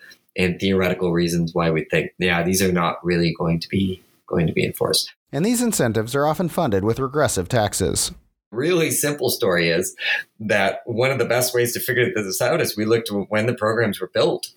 and 0.44 0.58
theoretical 0.58 1.12
reasons 1.12 1.54
why 1.54 1.70
we 1.70 1.84
think, 1.84 2.12
yeah, 2.18 2.42
these 2.42 2.62
are 2.62 2.72
not 2.72 3.04
really 3.04 3.34
going 3.38 3.60
to 3.60 3.68
be 3.68 4.02
going 4.26 4.46
to 4.46 4.52
be 4.52 4.64
enforced. 4.64 5.12
And 5.32 5.44
these 5.44 5.62
incentives 5.62 6.14
are 6.14 6.26
often 6.26 6.48
funded 6.48 6.84
with 6.84 6.98
regressive 6.98 7.48
taxes. 7.48 8.12
Really 8.52 8.90
simple 8.90 9.30
story 9.30 9.68
is 9.68 9.94
that 10.40 10.80
one 10.84 11.10
of 11.10 11.18
the 11.18 11.24
best 11.24 11.54
ways 11.54 11.72
to 11.74 11.80
figure 11.80 12.12
this 12.14 12.40
out 12.40 12.60
is 12.60 12.76
we 12.76 12.84
looked 12.84 13.10
when 13.28 13.46
the 13.46 13.54
programs 13.54 14.00
were 14.00 14.10
built. 14.12 14.50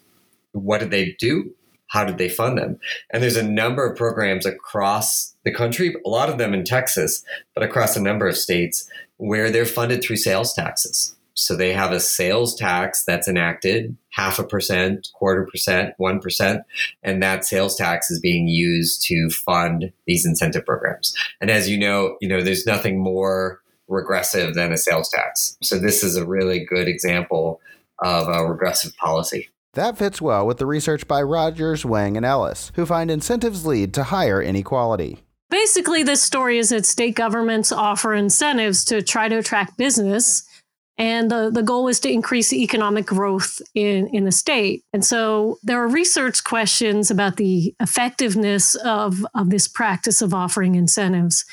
What 0.51 0.79
did 0.79 0.91
they 0.91 1.15
do? 1.19 1.53
How 1.87 2.03
did 2.03 2.17
they 2.17 2.29
fund 2.29 2.57
them? 2.57 2.79
And 3.11 3.21
there's 3.21 3.37
a 3.37 3.43
number 3.43 3.85
of 3.85 3.95
programs 3.95 4.47
across 4.47 5.35
the 5.43 5.53
country, 5.53 5.95
a 6.05 6.09
lot 6.09 6.29
of 6.29 6.39
them 6.39 6.53
in 6.53 6.63
Texas, 6.63 7.23
but 7.53 7.63
across 7.63 7.95
a 7.95 8.01
number 8.01 8.27
of 8.27 8.35
states 8.35 8.89
where 9.17 9.51
they're 9.51 9.65
funded 9.65 10.03
through 10.03 10.15
sales 10.15 10.53
taxes. 10.53 11.15
So 11.35 11.55
they 11.55 11.73
have 11.73 11.91
a 11.91 11.99
sales 11.99 12.55
tax 12.55 13.03
that's 13.03 13.27
enacted, 13.27 13.95
half 14.09 14.39
a 14.39 14.43
percent, 14.43 15.09
quarter 15.13 15.45
percent, 15.45 15.93
1%, 15.99 16.61
and 17.01 17.23
that 17.23 17.45
sales 17.45 17.75
tax 17.75 18.11
is 18.11 18.19
being 18.19 18.47
used 18.47 19.03
to 19.07 19.29
fund 19.29 19.91
these 20.05 20.25
incentive 20.25 20.65
programs. 20.65 21.15
And 21.41 21.49
as 21.49 21.69
you 21.69 21.77
know, 21.77 22.17
you 22.21 22.27
know, 22.27 22.41
there's 22.41 22.65
nothing 22.65 23.01
more 23.01 23.61
regressive 23.87 24.53
than 24.53 24.71
a 24.71 24.77
sales 24.77 25.09
tax. 25.09 25.57
So 25.61 25.79
this 25.79 26.03
is 26.03 26.15
a 26.15 26.25
really 26.25 26.63
good 26.63 26.87
example 26.87 27.61
of 27.99 28.27
a 28.27 28.45
regressive 28.45 28.95
policy. 28.97 29.49
That 29.73 29.97
fits 29.97 30.21
well 30.21 30.45
with 30.45 30.57
the 30.57 30.67
research 30.67 31.07
by 31.07 31.23
Rogers, 31.23 31.83
Wang, 31.83 32.15
and 32.15 32.25
Ellis, 32.25 32.71
who 32.75 32.85
find 32.85 33.09
incentives 33.09 33.65
lead 33.65 33.93
to 33.95 34.03
higher 34.03 34.41
inequality. 34.41 35.23
Basically, 35.49 36.03
this 36.03 36.21
story 36.21 36.57
is 36.57 36.69
that 36.69 36.85
state 36.85 37.15
governments 37.15 37.71
offer 37.71 38.13
incentives 38.13 38.85
to 38.85 39.01
try 39.01 39.29
to 39.29 39.37
attract 39.37 39.77
business 39.77 40.47
And 40.97 41.31
the, 41.31 41.49
the 41.51 41.63
goal 41.63 41.87
is 41.87 41.99
to 42.01 42.11
increase 42.11 42.53
economic 42.53 43.07
growth 43.07 43.61
in, 43.73 44.07
in 44.09 44.25
the 44.25 44.31
state. 44.31 44.83
And 44.93 45.03
so 45.03 45.57
there 45.63 45.81
are 45.81 45.87
research 45.87 46.43
questions 46.43 47.09
about 47.09 47.37
the 47.37 47.73
effectiveness 47.79 48.75
of, 48.75 49.25
of 49.33 49.49
this 49.49 49.67
practice 49.67 50.21
of 50.21 50.33
offering 50.33 50.75
incentives. 50.75 51.45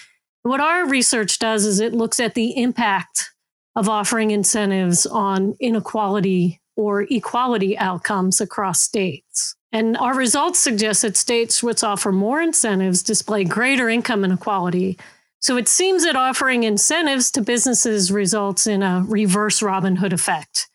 What 0.42 0.61
our 0.61 0.87
research 0.87 1.38
does 1.38 1.64
is 1.64 1.81
it 1.81 1.94
looks 1.94 2.20
at 2.20 2.35
the 2.35 2.61
impact 2.61 3.31
of 3.76 3.88
offering 3.88 4.31
incentives 4.31 5.07
on 5.07 5.57
inequality 5.61 6.61
or 6.76 7.03
equality 7.11 7.79
outcomes 7.79 8.40
across 8.40 8.81
states. 8.81 9.55
And 9.72 9.96
our 9.96 10.14
results 10.14 10.59
suggest 10.59 11.03
that 11.03 11.16
states 11.16 11.62
which 11.62 11.85
offer 11.85 12.11
more 12.11 12.40
incentives 12.40 13.03
display 13.03 13.44
greater 13.44 13.88
income 13.88 14.24
inequality. 14.24 14.98
So 15.40 15.57
it 15.57 15.68
seems 15.68 16.05
that 16.05 16.16
offering 16.16 16.64
incentives 16.64 17.31
to 17.33 17.40
businesses 17.40 18.12
results 18.12 18.66
in 18.66 18.83
a 18.83 19.05
reverse 19.09 19.62
Robin 19.62 19.96
Hood 19.96 20.12
effect, 20.12 20.68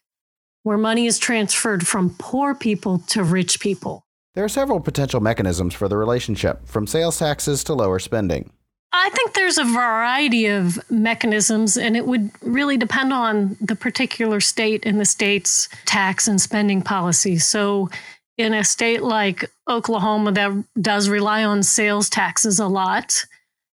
where 0.63 0.77
money 0.77 1.05
is 1.05 1.19
transferred 1.19 1.85
from 1.85 2.15
poor 2.17 2.55
people 2.55 2.99
to 3.09 3.23
rich 3.23 3.59
people. 3.59 4.05
There 4.33 4.43
are 4.43 4.49
several 4.49 4.79
potential 4.79 5.19
mechanisms 5.19 5.75
for 5.75 5.87
the 5.87 5.97
relationship, 5.97 6.67
from 6.67 6.87
sales 6.87 7.19
taxes 7.19 7.63
to 7.65 7.73
lower 7.73 7.99
spending. 7.99 8.51
I 8.91 9.09
think 9.09 9.33
there's 9.33 9.57
a 9.57 9.65
variety 9.65 10.47
of 10.47 10.79
mechanisms, 10.89 11.77
and 11.77 11.95
it 11.95 12.07
would 12.07 12.31
really 12.41 12.77
depend 12.77 13.13
on 13.13 13.57
the 13.61 13.75
particular 13.75 14.39
state 14.39 14.85
and 14.85 14.99
the 14.99 15.05
state's 15.05 15.69
tax 15.85 16.27
and 16.27 16.41
spending 16.41 16.81
policy. 16.81 17.37
So, 17.37 17.89
in 18.37 18.53
a 18.53 18.63
state 18.63 19.03
like 19.03 19.49
Oklahoma 19.69 20.31
that 20.33 20.63
does 20.81 21.07
rely 21.07 21.43
on 21.43 21.61
sales 21.61 22.09
taxes 22.09 22.59
a 22.59 22.67
lot, 22.67 23.25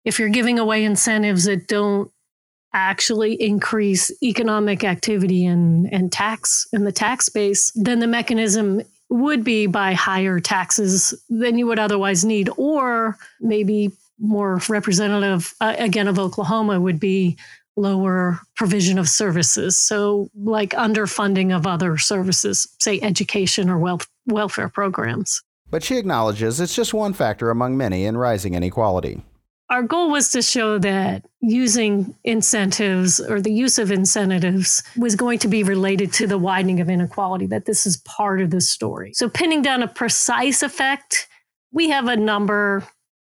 if 0.09 0.19
you're 0.19 0.31
giving 0.31 0.59
away 0.59 0.85
incentives 0.85 1.45
that 1.45 1.69
don't 1.69 2.11
actually 2.73 3.35
increase 3.35 4.11
economic 4.23 4.83
activity 4.83 5.45
and, 5.45 5.93
and 5.93 6.11
tax 6.11 6.67
in 6.73 6.85
the 6.85 6.93
tax 6.93 7.29
base, 7.29 7.73
then 7.75 7.99
the 7.99 8.07
mechanism 8.07 8.81
would 9.11 9.45
be 9.45 9.67
by 9.67 9.93
higher 9.93 10.41
taxes 10.41 11.13
than 11.29 11.59
you 11.59 11.67
would 11.67 11.79
otherwise 11.79 12.25
need, 12.25 12.49
or 12.57 13.19
maybe 13.41 13.91
more 14.19 14.61
representative, 14.71 15.55
uh, 15.61 15.75
again, 15.79 16.09
of 16.09 16.19
Oklahoma 16.19 16.81
would 16.81 16.99
be 16.99 17.37
lower 17.77 18.41
provision 18.57 18.99
of 18.99 19.09
services. 19.11 19.79
So, 19.79 20.31
like 20.35 20.71
underfunding 20.71 21.55
of 21.55 21.67
other 21.67 21.99
services, 21.99 22.67
say 22.79 22.99
education 23.03 23.69
or 23.69 23.79
wealth, 23.79 24.09
welfare 24.27 24.71
programs. 24.71 25.43
But 25.71 25.85
she 25.85 25.99
acknowledges 25.99 26.61
it's 26.61 26.75
just 26.75 26.95
one 26.95 27.13
factor 27.13 27.51
among 27.51 27.77
many 27.77 28.07
in 28.07 28.17
rising 28.17 28.55
inequality. 28.55 29.23
Our 29.71 29.83
goal 29.83 30.11
was 30.11 30.31
to 30.31 30.41
show 30.41 30.79
that 30.79 31.27
using 31.41 32.15
incentives 32.25 33.21
or 33.21 33.41
the 33.41 33.53
use 33.53 33.79
of 33.79 33.93
incentives 33.93 34.83
was 34.97 35.15
going 35.15 35.39
to 35.41 35.49
be 35.49 35.63
related 35.63 36.13
to 36.15 36.27
the 36.27 36.39
widening 36.39 36.81
of 36.81 36.89
inequality, 36.89 37.47
that 37.47 37.67
this 37.67 37.87
is 37.87 37.99
part 37.99 38.41
of 38.41 38.51
the 38.51 38.63
story. 38.63 39.13
So, 39.13 39.29
pinning 39.29 39.61
down 39.61 39.83
a 39.83 39.89
precise 39.89 40.63
effect, 40.63 41.29
we 41.71 41.91
have 41.91 42.09
a 42.09 42.17
number 42.17 42.87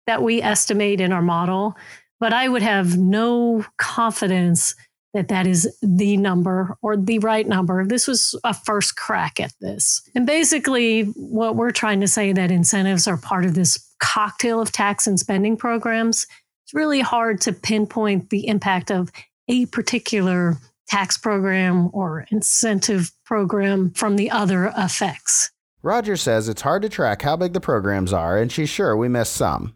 that 0.07 0.21
we 0.21 0.41
estimate 0.41 0.99
in 0.99 1.13
our 1.13 1.21
model, 1.21 1.75
but 2.19 2.33
I 2.33 2.49
would 2.49 2.61
have 2.61 2.97
no 2.97 3.65
confidence 3.77 4.75
that 5.13 5.29
that 5.29 5.47
is 5.47 5.73
the 5.81 6.17
number 6.17 6.77
or 6.81 6.97
the 6.97 7.19
right 7.19 7.47
number. 7.47 7.85
This 7.85 8.05
was 8.05 8.37
a 8.43 8.53
first 8.53 8.97
crack 8.97 9.39
at 9.39 9.53
this. 9.61 10.01
And 10.13 10.27
basically, 10.27 11.03
what 11.03 11.55
we're 11.55 11.71
trying 11.71 12.01
to 12.01 12.07
say 12.07 12.33
that 12.33 12.51
incentives 12.51 13.07
are 13.07 13.15
part 13.15 13.45
of 13.45 13.53
this 13.53 13.84
cocktail 13.99 14.61
of 14.61 14.71
tax 14.71 15.07
and 15.07 15.19
spending 15.19 15.57
programs. 15.57 16.25
It's 16.65 16.73
really 16.73 17.01
hard 17.01 17.41
to 17.41 17.53
pinpoint 17.53 18.29
the 18.29 18.47
impact 18.47 18.91
of 18.91 19.11
a 19.47 19.65
particular 19.67 20.57
tax 20.87 21.17
program 21.17 21.89
or 21.93 22.25
incentive 22.31 23.11
program 23.25 23.91
from 23.91 24.15
the 24.15 24.31
other 24.31 24.71
effects. 24.77 25.51
Roger 25.83 26.17
says 26.17 26.49
it's 26.49 26.63
hard 26.63 26.81
to 26.81 26.89
track 26.89 27.21
how 27.21 27.35
big 27.35 27.53
the 27.53 27.61
programs 27.61 28.11
are, 28.11 28.37
and 28.37 28.51
she's 28.51 28.69
sure 28.69 28.97
we 28.97 29.07
missed 29.07 29.33
some. 29.33 29.74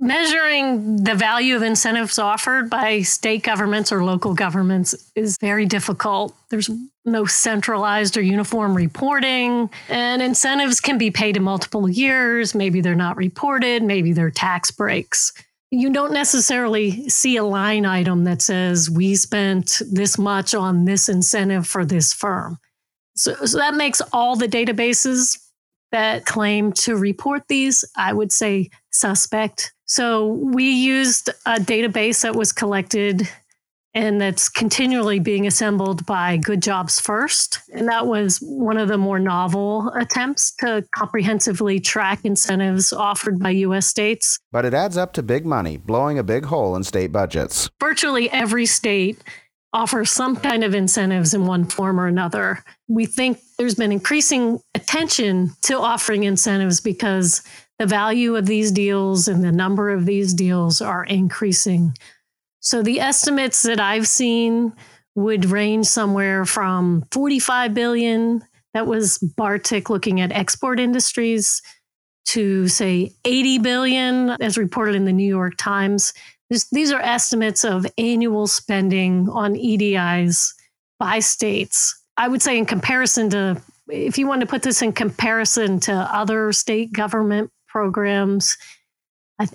Measuring 0.00 1.02
the 1.02 1.16
value 1.16 1.56
of 1.56 1.62
incentives 1.62 2.20
offered 2.20 2.70
by 2.70 3.02
state 3.02 3.42
governments 3.42 3.90
or 3.90 4.04
local 4.04 4.32
governments 4.32 4.94
is 5.16 5.36
very 5.40 5.66
difficult. 5.66 6.36
There's 6.50 6.70
no 7.04 7.24
centralized 7.24 8.16
or 8.16 8.22
uniform 8.22 8.76
reporting, 8.76 9.68
and 9.88 10.22
incentives 10.22 10.80
can 10.80 10.98
be 10.98 11.10
paid 11.10 11.36
in 11.36 11.42
multiple 11.42 11.88
years. 11.88 12.54
Maybe 12.54 12.80
they're 12.80 12.94
not 12.94 13.16
reported, 13.16 13.82
maybe 13.82 14.12
they're 14.12 14.30
tax 14.30 14.70
breaks. 14.70 15.32
You 15.72 15.92
don't 15.92 16.12
necessarily 16.12 17.08
see 17.08 17.36
a 17.36 17.44
line 17.44 17.84
item 17.84 18.22
that 18.24 18.40
says, 18.40 18.88
we 18.88 19.16
spent 19.16 19.82
this 19.90 20.16
much 20.16 20.54
on 20.54 20.84
this 20.84 21.08
incentive 21.08 21.66
for 21.66 21.84
this 21.84 22.12
firm. 22.12 22.58
So, 23.16 23.34
so 23.44 23.58
that 23.58 23.74
makes 23.74 24.00
all 24.12 24.36
the 24.36 24.48
databases 24.48 25.42
that 25.90 26.24
claim 26.24 26.72
to 26.72 26.96
report 26.96 27.42
these, 27.48 27.84
I 27.96 28.12
would 28.12 28.30
say, 28.30 28.70
suspect. 28.92 29.72
So 29.88 30.26
we 30.26 30.70
used 30.70 31.30
a 31.46 31.56
database 31.56 32.22
that 32.22 32.36
was 32.36 32.52
collected 32.52 33.28
and 33.94 34.20
that's 34.20 34.50
continually 34.50 35.18
being 35.18 35.46
assembled 35.46 36.04
by 36.04 36.36
Good 36.36 36.62
Jobs 36.62 37.00
First. 37.00 37.60
And 37.72 37.88
that 37.88 38.06
was 38.06 38.38
one 38.38 38.76
of 38.76 38.88
the 38.88 38.98
more 38.98 39.18
novel 39.18 39.90
attempts 39.96 40.54
to 40.56 40.84
comprehensively 40.94 41.80
track 41.80 42.20
incentives 42.24 42.92
offered 42.92 43.40
by 43.40 43.50
US 43.50 43.86
states. 43.86 44.38
But 44.52 44.66
it 44.66 44.74
adds 44.74 44.98
up 44.98 45.14
to 45.14 45.22
big 45.22 45.46
money, 45.46 45.78
blowing 45.78 46.18
a 46.18 46.22
big 46.22 46.44
hole 46.44 46.76
in 46.76 46.84
state 46.84 47.10
budgets. 47.10 47.70
Virtually 47.80 48.30
every 48.30 48.66
state 48.66 49.18
offers 49.72 50.10
some 50.10 50.36
kind 50.36 50.64
of 50.64 50.74
incentives 50.74 51.34
in 51.34 51.46
one 51.46 51.64
form 51.64 51.98
or 51.98 52.06
another. 52.06 52.62
We 52.88 53.06
think 53.06 53.38
there's 53.58 53.74
been 53.74 53.92
increasing 53.92 54.60
attention 54.74 55.50
to 55.62 55.78
offering 55.78 56.24
incentives 56.24 56.80
because 56.80 57.42
the 57.78 57.86
value 57.86 58.36
of 58.36 58.46
these 58.46 58.72
deals 58.72 59.28
and 59.28 59.42
the 59.42 59.52
number 59.52 59.90
of 59.90 60.04
these 60.04 60.34
deals 60.34 60.80
are 60.80 61.04
increasing. 61.04 61.96
So 62.60 62.82
the 62.82 63.00
estimates 63.00 63.62
that 63.62 63.80
I've 63.80 64.08
seen 64.08 64.72
would 65.14 65.46
range 65.46 65.86
somewhere 65.86 66.44
from 66.44 67.04
45 67.12 67.74
billion 67.74 68.42
that 68.74 68.86
was 68.86 69.18
Bartik 69.18 69.88
looking 69.88 70.20
at 70.20 70.32
export 70.32 70.78
industries 70.78 71.62
to 72.26 72.68
say 72.68 73.12
80 73.24 73.58
billion 73.58 74.30
as 74.40 74.58
reported 74.58 74.94
in 74.94 75.06
the 75.06 75.12
New 75.12 75.26
York 75.26 75.54
Times. 75.56 76.12
This, 76.50 76.68
these 76.70 76.92
are 76.92 77.00
estimates 77.00 77.64
of 77.64 77.86
annual 77.96 78.46
spending 78.46 79.28
on 79.30 79.54
EDIs 79.54 80.52
by 80.98 81.20
states. 81.20 82.00
I 82.16 82.28
would 82.28 82.42
say 82.42 82.58
in 82.58 82.66
comparison 82.66 83.30
to 83.30 83.62
if 83.88 84.18
you 84.18 84.26
want 84.26 84.42
to 84.42 84.46
put 84.46 84.62
this 84.62 84.82
in 84.82 84.92
comparison 84.92 85.80
to 85.80 85.92
other 85.92 86.52
state 86.52 86.92
government 86.92 87.50
programs. 87.68 88.56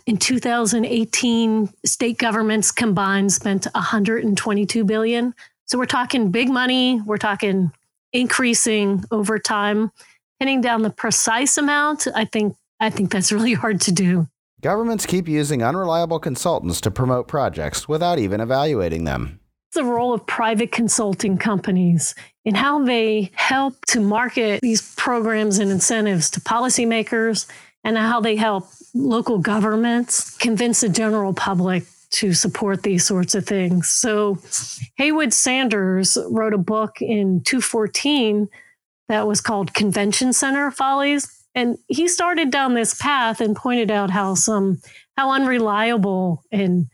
In 0.05 0.17
2018, 0.17 1.69
state 1.85 2.17
governments 2.17 2.71
combined 2.71 3.33
spent 3.33 3.65
122 3.75 4.83
billion. 4.85 5.33
So 5.65 5.77
we're 5.77 5.85
talking 5.85 6.31
big 6.31 6.49
money. 6.49 7.01
We're 7.01 7.17
talking 7.17 7.71
increasing 8.13 9.03
over 9.11 9.39
time. 9.39 9.91
Pinning 10.39 10.61
down 10.61 10.83
the 10.83 10.89
precise 10.89 11.57
amount, 11.57 12.07
I 12.15 12.25
think 12.25 12.55
I 12.79 12.89
think 12.89 13.11
that's 13.11 13.31
really 13.33 13.53
hard 13.53 13.81
to 13.81 13.91
do. 13.91 14.27
Governments 14.61 15.05
keep 15.05 15.27
using 15.27 15.61
unreliable 15.61 16.19
consultants 16.19 16.79
to 16.81 16.91
promote 16.91 17.27
projects 17.27 17.89
without 17.89 18.17
even 18.17 18.39
evaluating 18.39 19.03
them. 19.03 19.39
The 19.73 19.83
role 19.83 20.13
of 20.13 20.25
private 20.25 20.71
consulting 20.71 21.37
companies 21.37 22.15
in 22.45 22.55
how 22.55 22.85
they 22.85 23.31
help 23.33 23.83
to 23.87 23.99
market 23.99 24.61
these 24.61 24.93
programs 24.95 25.57
and 25.57 25.71
incentives 25.71 26.29
to 26.31 26.39
policymakers 26.39 27.47
and 27.83 27.97
how 27.97 28.21
they 28.21 28.35
help 28.35 28.69
local 28.93 29.37
governments 29.37 30.35
convince 30.37 30.81
the 30.81 30.89
general 30.89 31.33
public 31.33 31.83
to 32.11 32.33
support 32.33 32.83
these 32.83 33.05
sorts 33.05 33.33
of 33.33 33.45
things. 33.45 33.89
So, 33.89 34.37
Heywood 34.97 35.33
Sanders 35.33 36.17
wrote 36.29 36.53
a 36.53 36.59
book 36.59 37.01
in 37.01 37.41
214 37.41 38.47
that 39.09 39.27
was 39.27 39.41
called 39.41 39.73
Convention 39.73 40.31
Center 40.31 40.69
Follies. 40.71 41.43
And 41.55 41.77
he 41.87 42.07
started 42.07 42.51
down 42.51 42.73
this 42.73 42.95
path 42.95 43.41
and 43.41 43.55
pointed 43.55 43.91
out 43.91 44.09
how 44.09 44.35
some 44.35 44.81
how 45.17 45.31
unreliable 45.31 46.43
and 46.51 46.87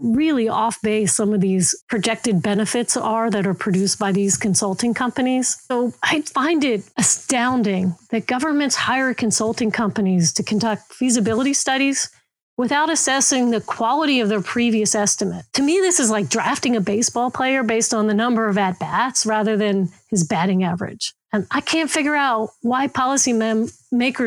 really 0.00 0.48
off 0.48 0.80
base 0.82 1.14
some 1.14 1.32
of 1.32 1.40
these 1.40 1.74
projected 1.88 2.42
benefits 2.42 2.96
are 2.96 3.30
that 3.30 3.46
are 3.46 3.54
produced 3.54 3.98
by 3.98 4.12
these 4.12 4.36
consulting 4.36 4.94
companies. 4.94 5.56
So 5.68 5.92
I 6.02 6.20
find 6.22 6.64
it 6.64 6.82
astounding 6.96 7.94
that 8.10 8.26
governments 8.26 8.76
hire 8.76 9.14
consulting 9.14 9.70
companies 9.70 10.32
to 10.34 10.42
conduct 10.42 10.92
feasibility 10.92 11.54
studies 11.54 12.10
without 12.58 12.90
assessing 12.90 13.50
the 13.50 13.60
quality 13.60 14.20
of 14.20 14.28
their 14.28 14.40
previous 14.40 14.94
estimate. 14.94 15.44
To 15.54 15.62
me, 15.62 15.74
this 15.74 16.00
is 16.00 16.10
like 16.10 16.30
drafting 16.30 16.74
a 16.76 16.80
baseball 16.80 17.30
player 17.30 17.62
based 17.62 17.92
on 17.92 18.06
the 18.06 18.14
number 18.14 18.48
of 18.48 18.56
at 18.56 18.78
bats 18.78 19.26
rather 19.26 19.56
than 19.56 19.90
his 20.08 20.24
batting 20.24 20.64
average. 20.64 21.12
And 21.32 21.46
I 21.50 21.60
can't 21.60 21.90
figure 21.90 22.16
out 22.16 22.50
why 22.62 22.86
policy 22.86 23.34
mem- 23.34 23.68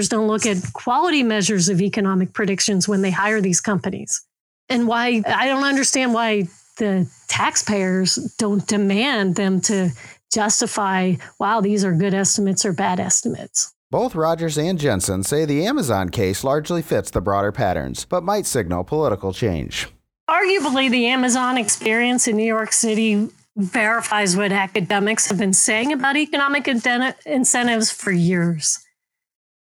don't 0.10 0.28
look 0.28 0.46
at 0.46 0.58
quality 0.74 1.24
measures 1.24 1.70
of 1.70 1.82
economic 1.82 2.34
predictions 2.34 2.88
when 2.88 3.02
they 3.02 3.12
hire 3.12 3.42
these 3.42 3.62
companies 3.62 4.22
and 4.70 4.88
why 4.88 5.22
I 5.26 5.48
don't 5.48 5.64
understand 5.64 6.14
why 6.14 6.48
the 6.78 7.10
taxpayers 7.28 8.16
don't 8.38 8.66
demand 8.68 9.36
them 9.36 9.62
to 9.62 9.90
justify, 10.32 11.16
wow, 11.40 11.60
these 11.60 11.84
are 11.84 11.94
good 11.94 12.14
estimates 12.14 12.66
or 12.66 12.72
bad 12.72 13.00
estimates. 13.00 13.74
Both 13.92 14.14
Rogers 14.14 14.58
and 14.58 14.80
Jensen 14.80 15.24
say 15.24 15.46
the 15.46 15.66
Amazon 15.66 16.10
case 16.10 16.44
largely 16.44 16.84
fits 16.84 17.10
the 17.10 17.22
broader 17.22 17.52
patterns, 17.52 18.06
but 18.06 18.24
might 18.24 18.46
signal 18.46 18.84
political 18.84 19.34
change. 19.34 19.88
Arguably, 20.30 20.92
the 20.92 21.08
Amazon 21.08 21.58
experience 21.58 22.28
in 22.28 22.38
New 22.38 22.46
York 22.46 22.72
City 22.72 23.30
verifies 23.58 24.38
what 24.38 24.52
academics 24.52 25.28
have 25.28 25.40
been 25.40 25.54
saying 25.54 25.92
about 25.92 26.16
economic 26.16 26.68
incentives 26.68 27.92
for 27.92 28.12
years. 28.12 28.80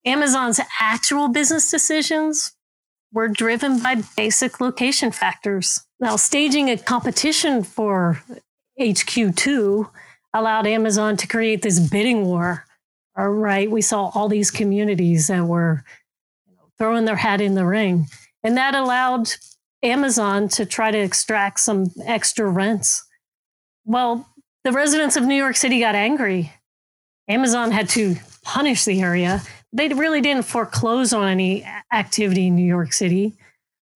Amazon's 0.05 0.59
actual 0.81 1.29
business 1.29 1.71
decisions 1.71 2.51
were 3.17 3.27
driven 3.27 3.79
by 3.79 3.95
basic 4.15 4.61
location 4.61 5.09
factors. 5.09 5.83
Now, 5.99 6.17
staging 6.17 6.69
a 6.69 6.77
competition 6.77 7.63
for 7.63 8.21
HQ2 8.79 9.89
allowed 10.35 10.67
Amazon 10.67 11.17
to 11.17 11.25
create 11.25 11.63
this 11.63 11.79
bidding 11.79 12.25
war. 12.25 12.65
All 13.17 13.29
right, 13.29 13.71
we 13.71 13.81
saw 13.81 14.11
all 14.13 14.29
these 14.29 14.51
communities 14.51 15.25
that 15.29 15.45
were 15.45 15.83
throwing 16.77 17.05
their 17.05 17.15
hat 17.15 17.41
in 17.41 17.55
the 17.55 17.65
ring, 17.65 18.05
and 18.43 18.55
that 18.55 18.75
allowed 18.75 19.31
Amazon 19.81 20.47
to 20.49 20.63
try 20.63 20.91
to 20.91 20.99
extract 20.99 21.59
some 21.59 21.91
extra 22.05 22.47
rents. 22.47 23.03
Well, 23.83 24.29
the 24.63 24.71
residents 24.71 25.17
of 25.17 25.23
New 25.23 25.33
York 25.33 25.55
City 25.55 25.79
got 25.79 25.95
angry. 25.95 26.53
Amazon 27.27 27.71
had 27.71 27.89
to 27.89 28.17
punish 28.43 28.85
the 28.85 29.01
area. 29.01 29.41
They 29.73 29.89
really 29.89 30.21
didn't 30.21 30.45
foreclose 30.45 31.13
on 31.13 31.27
any 31.27 31.65
activity 31.91 32.47
in 32.47 32.55
New 32.55 32.65
York 32.65 32.93
City. 32.93 33.33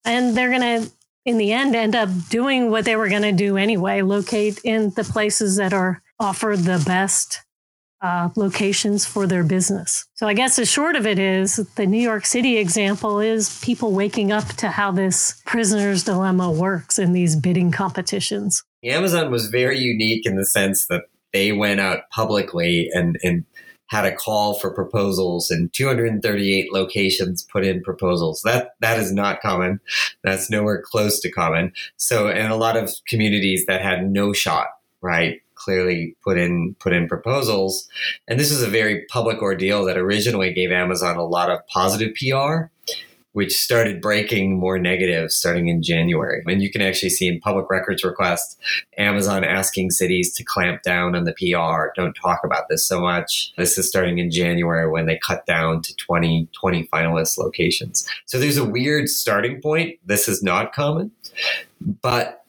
And 0.06 0.36
they're 0.36 0.50
going 0.50 0.84
to, 0.84 0.92
in 1.26 1.38
the 1.38 1.52
end, 1.52 1.76
end 1.76 1.96
up 1.96 2.10
doing 2.30 2.72
what 2.72 2.86
they 2.86 2.96
were 2.96 3.10
going 3.10 3.22
to 3.22 3.32
do 3.32 3.58
anyway 3.58 4.02
locate 4.02 4.60
in 4.64 4.90
the 4.92 5.04
places 5.04 5.58
that 5.58 5.74
are 5.74 6.02
offer 6.20 6.56
the 6.56 6.84
best 6.86 7.40
uh, 8.02 8.30
locations 8.36 9.06
for 9.06 9.28
their 9.28 9.44
business. 9.44 10.08
So 10.16 10.28
I 10.28 10.34
guess 10.34 10.56
the 10.56 10.66
short 10.66 10.96
of 10.96 11.06
it 11.06 11.20
is 11.20 11.58
the 11.76 11.86
New 11.86 12.02
York 12.02 12.26
City 12.26 12.58
example 12.58 13.20
is 13.20 13.60
people 13.64 13.92
waking 13.92 14.32
up 14.32 14.48
to 14.58 14.70
how 14.70 14.92
this 14.92 15.42
prisoner's 15.46 16.04
dilemma 16.04 16.52
works 16.52 16.98
in 16.98 17.14
these 17.14 17.36
bidding 17.36 17.72
competitions. 17.72 18.64
Amazon 18.84 19.32
was 19.32 19.48
very 19.48 19.78
unique 19.78 20.26
in 20.26 20.36
the 20.36 20.46
sense 20.46 20.88
that 20.88 21.04
they 21.32 21.52
went 21.52 21.80
out 21.80 22.10
publicly 22.10 22.90
and, 22.94 23.18
and 23.24 23.46
had 23.91 24.06
a 24.06 24.15
call 24.15 24.54
for 24.54 24.71
proposals 24.71 25.51
and 25.51 25.71
238 25.73 26.71
locations 26.71 27.43
put 27.43 27.65
in 27.65 27.84
proposals. 27.84 28.41
That 28.43 28.71
that 28.80 28.97
is 28.97 29.12
not 29.12 29.41
common. 29.41 29.82
That's 30.23 30.49
nowhere 30.49 30.82
close 30.82 31.19
to 31.19 31.30
common. 31.30 31.73
So 31.97 32.30
and 32.30 32.51
a 32.51 32.56
lot 32.56 32.77
of 32.77 32.89
communities 33.06 33.65
that 33.65 33.82
had 33.82 34.10
no 34.10 34.34
shot, 34.34 34.67
right? 35.01 35.41
clearly 35.62 36.15
put 36.23 36.39
in 36.39 36.75
put 36.80 36.91
in 36.91 37.08
proposals. 37.08 37.88
And 38.27 38.39
this 38.39 38.49
is 38.49 38.63
a 38.63 38.67
very 38.67 39.06
public 39.12 39.43
ordeal 39.43 39.86
that 39.86 39.95
originally 39.95 40.51
gave 40.51 40.71
Amazon 40.71 41.17
a 41.17 41.23
lot 41.23 41.51
of 41.51 41.65
positive 41.67 42.15
PR, 42.15 42.71
which 43.34 43.56
started 43.56 44.02
breaking 44.02 44.60
more 44.60 44.78
negative 44.78 45.32
starting 45.32 45.67
in 45.67 45.82
January. 45.82 46.44
And 46.46 46.62
you 46.62 46.70
can 46.70 46.82
actually 46.82 47.10
see 47.10 47.28
in 47.28 47.39
public 47.39 47.70
records 47.70 48.04
requests 48.04 48.58
Amazon 48.98 49.44
asking 49.44 49.91
cities 49.91 50.34
to 50.36 50.44
clamp 50.44 50.82
down 50.84 51.15
on 51.15 51.24
the 51.24 51.34
PR. 51.34 51.91
Don't 51.96 52.13
talk 52.13 52.41
about 52.44 52.70
this 52.70 52.86
so 52.86 53.00
much. 53.00 53.54
This 53.58 53.78
is 53.78 53.88
starting 53.88 54.17
in 54.17 54.32
January 54.32 54.89
when 54.89 55.06
they 55.06 55.20
cut 55.26 55.46
down 55.46 55.82
to 55.82 55.96
20, 55.96 56.50
20 56.52 56.88
finalist 56.88 57.38
locations. 57.38 58.08
So 58.26 58.39
there's 58.39 58.58
a 58.58 58.65
weird 58.65 59.08
starting 59.10 59.62
point. 59.62 59.98
This 60.06 60.28
is 60.28 60.44
not 60.44 60.74
common. 60.74 61.12
But 62.02 62.41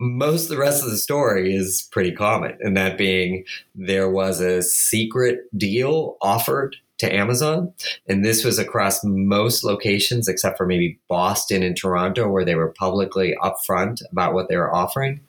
most 0.00 0.44
of 0.44 0.48
the 0.48 0.58
rest 0.58 0.82
of 0.82 0.90
the 0.90 0.98
story 0.98 1.54
is 1.54 1.88
pretty 1.92 2.12
common, 2.12 2.58
and 2.60 2.76
that 2.76 2.98
being 2.98 3.44
there 3.74 4.10
was 4.10 4.40
a 4.40 4.62
secret 4.62 5.46
deal 5.56 6.16
offered 6.20 6.76
to 6.98 7.12
Amazon. 7.12 7.72
And 8.08 8.24
this 8.24 8.44
was 8.44 8.58
across 8.58 9.02
most 9.02 9.64
locations 9.64 10.28
except 10.28 10.56
for 10.56 10.66
maybe 10.66 10.98
Boston 11.08 11.62
and 11.62 11.76
Toronto, 11.76 12.28
where 12.28 12.44
they 12.44 12.54
were 12.54 12.72
publicly 12.72 13.36
upfront 13.42 14.02
about 14.12 14.34
what 14.34 14.48
they 14.48 14.56
were 14.56 14.74
offering. 14.74 15.20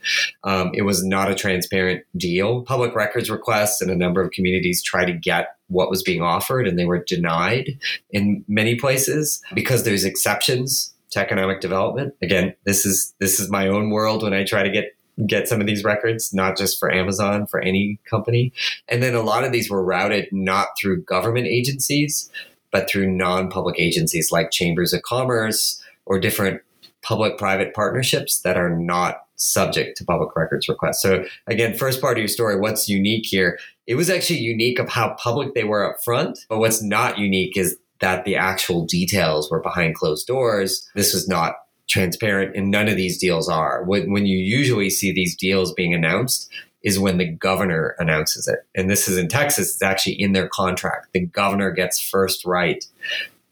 Um, 0.44 0.72
it 0.74 0.84
was 0.84 1.04
not 1.04 1.32
a 1.32 1.36
transparent 1.36 2.04
deal. 2.16 2.62
Public 2.62 2.96
records 2.96 3.30
requests 3.30 3.82
and 3.82 3.90
a 3.90 3.96
number 3.96 4.22
of 4.22 4.32
communities 4.32 4.84
tried 4.84 5.06
to 5.06 5.14
get 5.14 5.56
what 5.68 5.90
was 5.90 6.04
being 6.04 6.22
offered, 6.22 6.68
and 6.68 6.78
they 6.78 6.86
were 6.86 7.04
denied 7.04 7.80
in 8.12 8.46
many 8.48 8.76
places 8.76 9.42
because 9.56 9.84
there's 9.84 10.04
exceptions 10.04 10.94
to 11.12 11.20
economic 11.20 11.62
development. 11.62 12.14
Again, 12.22 12.56
this 12.66 12.86
is 12.86 13.14
this 13.20 13.40
is 13.40 13.50
my 13.50 13.68
own 13.68 13.90
world 13.90 14.22
when 14.22 14.34
I 14.34 14.44
try 14.44 14.64
to 14.64 14.70
get 14.70 14.95
get 15.26 15.48
some 15.48 15.62
of 15.62 15.68
these 15.68 15.84
records, 15.84 16.34
not 16.34 16.58
just 16.58 16.80
for 16.80 16.92
Amazon, 16.92 17.46
for 17.48 17.60
any 17.60 18.00
company. 18.10 18.52
And 18.88 19.02
then 19.02 19.16
a 19.16 19.22
lot 19.22 19.44
of 19.44 19.52
these 19.52 19.70
were 19.70 19.84
routed 19.84 20.28
not 20.32 20.70
through 20.80 21.04
government 21.04 21.48
agencies, 21.48 22.30
but 22.72 22.90
through 22.90 23.10
non-public 23.12 23.80
agencies 23.80 24.32
like 24.32 24.52
chambers 24.52 24.92
of 24.92 25.02
commerce 25.04 25.82
or 26.06 26.20
different 26.20 26.62
public-private 27.02 27.74
partnerships 27.74 28.40
that 28.42 28.58
are 28.58 28.76
not 28.76 29.22
subject 29.38 29.98
to 29.98 30.06
public 30.06 30.36
records 30.36 30.68
requests. 30.68 31.02
So 31.02 31.24
again, 31.48 31.78
first 31.78 32.02
part 32.02 32.18
of 32.18 32.20
your 32.20 32.28
story, 32.28 32.58
what's 32.60 32.90
unique 32.90 33.26
here? 33.26 33.60
It 33.86 33.96
was 33.96 34.10
actually 34.10 34.40
unique 34.40 34.80
of 34.80 34.90
how 34.90 35.16
public 35.20 35.54
they 35.54 35.64
were 35.64 35.90
up 35.90 36.04
front, 36.04 36.46
but 36.50 36.58
what's 36.58 36.82
not 36.82 37.20
unique 37.20 37.56
is 37.58 37.78
that 38.00 38.26
the 38.26 38.36
actual 38.36 38.86
details 38.86 39.50
were 39.50 39.62
behind 39.62 39.96
closed 39.96 40.28
doors. 40.28 40.90
This 40.96 41.14
was 41.14 41.28
not 41.28 41.56
transparent, 41.88 42.56
and 42.56 42.72
none 42.72 42.88
of 42.88 42.96
these 42.96 43.18
deals 43.18 43.50
are. 43.50 43.84
When, 43.84 44.12
when 44.12 44.26
you 44.26 44.38
usually 44.38 44.90
see 44.90 45.12
these 45.12 45.36
deals 45.36 45.74
being 45.74 45.94
announced, 45.94 46.50
is 46.84 47.00
when 47.00 47.18
the 47.18 47.26
governor 47.26 47.96
announces 47.98 48.48
it. 48.48 48.60
And 48.76 48.90
this 48.90 49.08
is 49.08 49.18
in 49.18 49.28
Texas, 49.28 49.74
it's 49.74 49.82
actually 49.82 50.22
in 50.22 50.34
their 50.34 50.48
contract. 50.48 51.08
The 51.14 51.26
governor 51.26 51.72
gets 51.72 52.00
first 52.00 52.46
right 52.46 52.86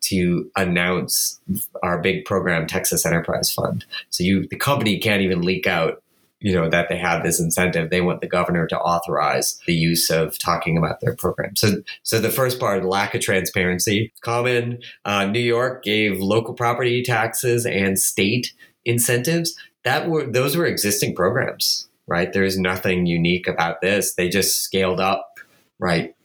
to 0.02 0.50
announce 0.56 1.40
our 1.82 2.00
big 2.00 2.26
program, 2.26 2.68
Texas 2.68 3.06
Enterprise 3.06 3.52
Fund. 3.52 3.86
So 4.10 4.24
you 4.24 4.48
the 4.48 4.58
company 4.58 5.00
can't 5.00 5.22
even 5.22 5.42
leak 5.42 5.66
out 5.66 6.03
you 6.44 6.54
know 6.54 6.70
that 6.70 6.90
they 6.90 6.98
have 6.98 7.24
this 7.24 7.40
incentive 7.40 7.90
they 7.90 8.02
want 8.02 8.22
the 8.22 8.28
governor 8.28 8.68
to 8.68 8.80
authorize 8.80 9.60
the 9.66 9.74
use 9.74 10.10
of 10.10 10.38
talking 10.40 10.78
about 10.78 11.00
their 11.02 11.16
program. 11.16 11.56
So 11.56 11.82
so 12.04 12.20
the 12.20 12.30
first 12.30 12.60
part 12.60 12.86
lack 12.86 13.16
of 13.16 13.22
transparency. 13.22 14.14
Common 14.22 14.80
uh, 15.06 15.26
new 15.26 15.40
york 15.40 15.84
gave 15.84 16.20
local 16.20 16.54
property 16.54 17.02
taxes 17.02 17.66
and 17.66 17.98
state 17.98 18.54
incentives. 18.86 19.56
That 19.84 20.10
were 20.10 20.26
those 20.26 20.56
were 20.56 20.66
existing 20.66 21.16
programs 21.16 21.88
right? 22.06 22.34
There's 22.34 22.60
nothing 22.60 23.06
unique 23.06 23.48
about 23.48 23.80
this. 23.80 24.16
They 24.16 24.28
just 24.28 24.62
scaled 24.62 25.00
up 25.00 25.40
right 25.80 26.16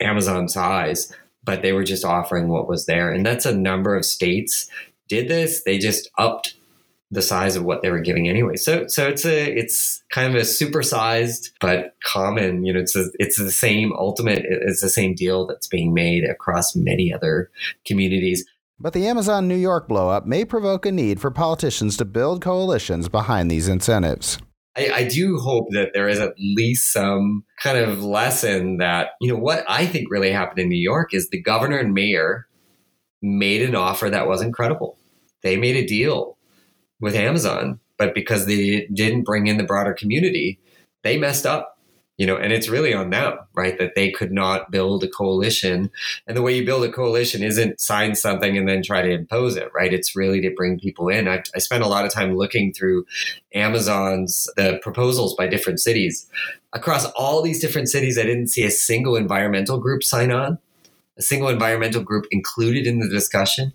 amazon 0.00 0.48
size 0.48 1.12
but 1.48 1.62
they 1.62 1.72
were 1.72 1.82
just 1.82 2.04
offering 2.04 2.48
what 2.48 2.68
was 2.68 2.84
there. 2.84 3.10
And 3.10 3.24
that's 3.24 3.46
a 3.46 3.56
number 3.56 3.96
of 3.96 4.04
states 4.04 4.68
did 5.08 5.28
this. 5.28 5.62
They 5.62 5.78
just 5.78 6.10
upped 6.18 6.52
the 7.10 7.22
size 7.22 7.56
of 7.56 7.64
what 7.64 7.82
they 7.82 7.90
were 7.90 8.00
giving 8.00 8.28
anyway. 8.28 8.56
So 8.56 8.86
so 8.86 9.08
it's 9.08 9.24
a 9.24 9.52
it's 9.56 10.02
kind 10.10 10.28
of 10.28 10.40
a 10.40 10.44
supersized 10.44 11.50
but 11.60 11.94
common. 12.04 12.64
You 12.64 12.74
know, 12.74 12.80
it's 12.80 12.96
a, 12.96 13.06
it's 13.18 13.38
the 13.38 13.50
same 13.50 13.92
ultimate. 13.94 14.44
It's 14.44 14.82
the 14.82 14.90
same 14.90 15.14
deal 15.14 15.46
that's 15.46 15.68
being 15.68 15.94
made 15.94 16.24
across 16.24 16.76
many 16.76 17.12
other 17.12 17.50
communities. 17.86 18.44
But 18.80 18.92
the 18.92 19.08
Amazon 19.08 19.48
New 19.48 19.56
York 19.56 19.88
blowup 19.88 20.24
may 20.24 20.44
provoke 20.44 20.86
a 20.86 20.92
need 20.92 21.20
for 21.20 21.30
politicians 21.30 21.96
to 21.96 22.04
build 22.04 22.40
coalitions 22.40 23.08
behind 23.08 23.50
these 23.50 23.68
incentives. 23.68 24.38
I, 24.76 24.90
I 24.94 25.04
do 25.08 25.38
hope 25.38 25.66
that 25.72 25.90
there 25.94 26.08
is 26.08 26.20
at 26.20 26.34
least 26.38 26.92
some 26.92 27.44
kind 27.60 27.78
of 27.78 28.04
lesson 28.04 28.76
that, 28.76 29.08
you 29.20 29.32
know, 29.32 29.38
what 29.38 29.64
I 29.68 29.84
think 29.86 30.08
really 30.10 30.30
happened 30.30 30.60
in 30.60 30.68
New 30.68 30.76
York 30.76 31.12
is 31.12 31.28
the 31.28 31.42
governor 31.42 31.78
and 31.78 31.92
mayor 31.92 32.46
made 33.20 33.62
an 33.62 33.74
offer 33.74 34.08
that 34.08 34.28
wasn't 34.28 34.54
credible. 34.54 34.96
They 35.42 35.56
made 35.56 35.74
a 35.74 35.86
deal 35.86 36.37
with 37.00 37.14
Amazon, 37.14 37.80
but 37.96 38.14
because 38.14 38.46
they 38.46 38.86
didn't 38.92 39.24
bring 39.24 39.46
in 39.46 39.56
the 39.56 39.64
broader 39.64 39.94
community, 39.94 40.58
they 41.02 41.18
messed 41.18 41.46
up. 41.46 41.74
You 42.16 42.26
know, 42.26 42.36
and 42.36 42.52
it's 42.52 42.68
really 42.68 42.92
on 42.92 43.10
them, 43.10 43.38
right? 43.54 43.78
That 43.78 43.94
they 43.94 44.10
could 44.10 44.32
not 44.32 44.72
build 44.72 45.04
a 45.04 45.08
coalition. 45.08 45.88
And 46.26 46.36
the 46.36 46.42
way 46.42 46.52
you 46.52 46.66
build 46.66 46.82
a 46.82 46.90
coalition 46.90 47.44
isn't 47.44 47.80
sign 47.80 48.16
something 48.16 48.58
and 48.58 48.68
then 48.68 48.82
try 48.82 49.02
to 49.02 49.10
impose 49.12 49.54
it, 49.54 49.70
right? 49.72 49.92
It's 49.92 50.16
really 50.16 50.40
to 50.40 50.50
bring 50.50 50.80
people 50.80 51.08
in. 51.08 51.28
I, 51.28 51.44
I 51.54 51.60
spent 51.60 51.84
a 51.84 51.86
lot 51.86 52.04
of 52.04 52.12
time 52.12 52.36
looking 52.36 52.72
through 52.72 53.06
Amazon's 53.54 54.48
the 54.56 54.80
proposals 54.82 55.36
by 55.36 55.46
different 55.46 55.78
cities. 55.78 56.26
Across 56.72 57.04
all 57.12 57.40
these 57.40 57.60
different 57.60 57.88
cities, 57.88 58.18
I 58.18 58.24
didn't 58.24 58.48
see 58.48 58.64
a 58.64 58.70
single 58.72 59.14
environmental 59.14 59.78
group 59.78 60.02
sign 60.02 60.32
on, 60.32 60.58
a 61.18 61.22
single 61.22 61.48
environmental 61.48 62.02
group 62.02 62.26
included 62.32 62.84
in 62.84 62.98
the 62.98 63.08
discussion. 63.08 63.72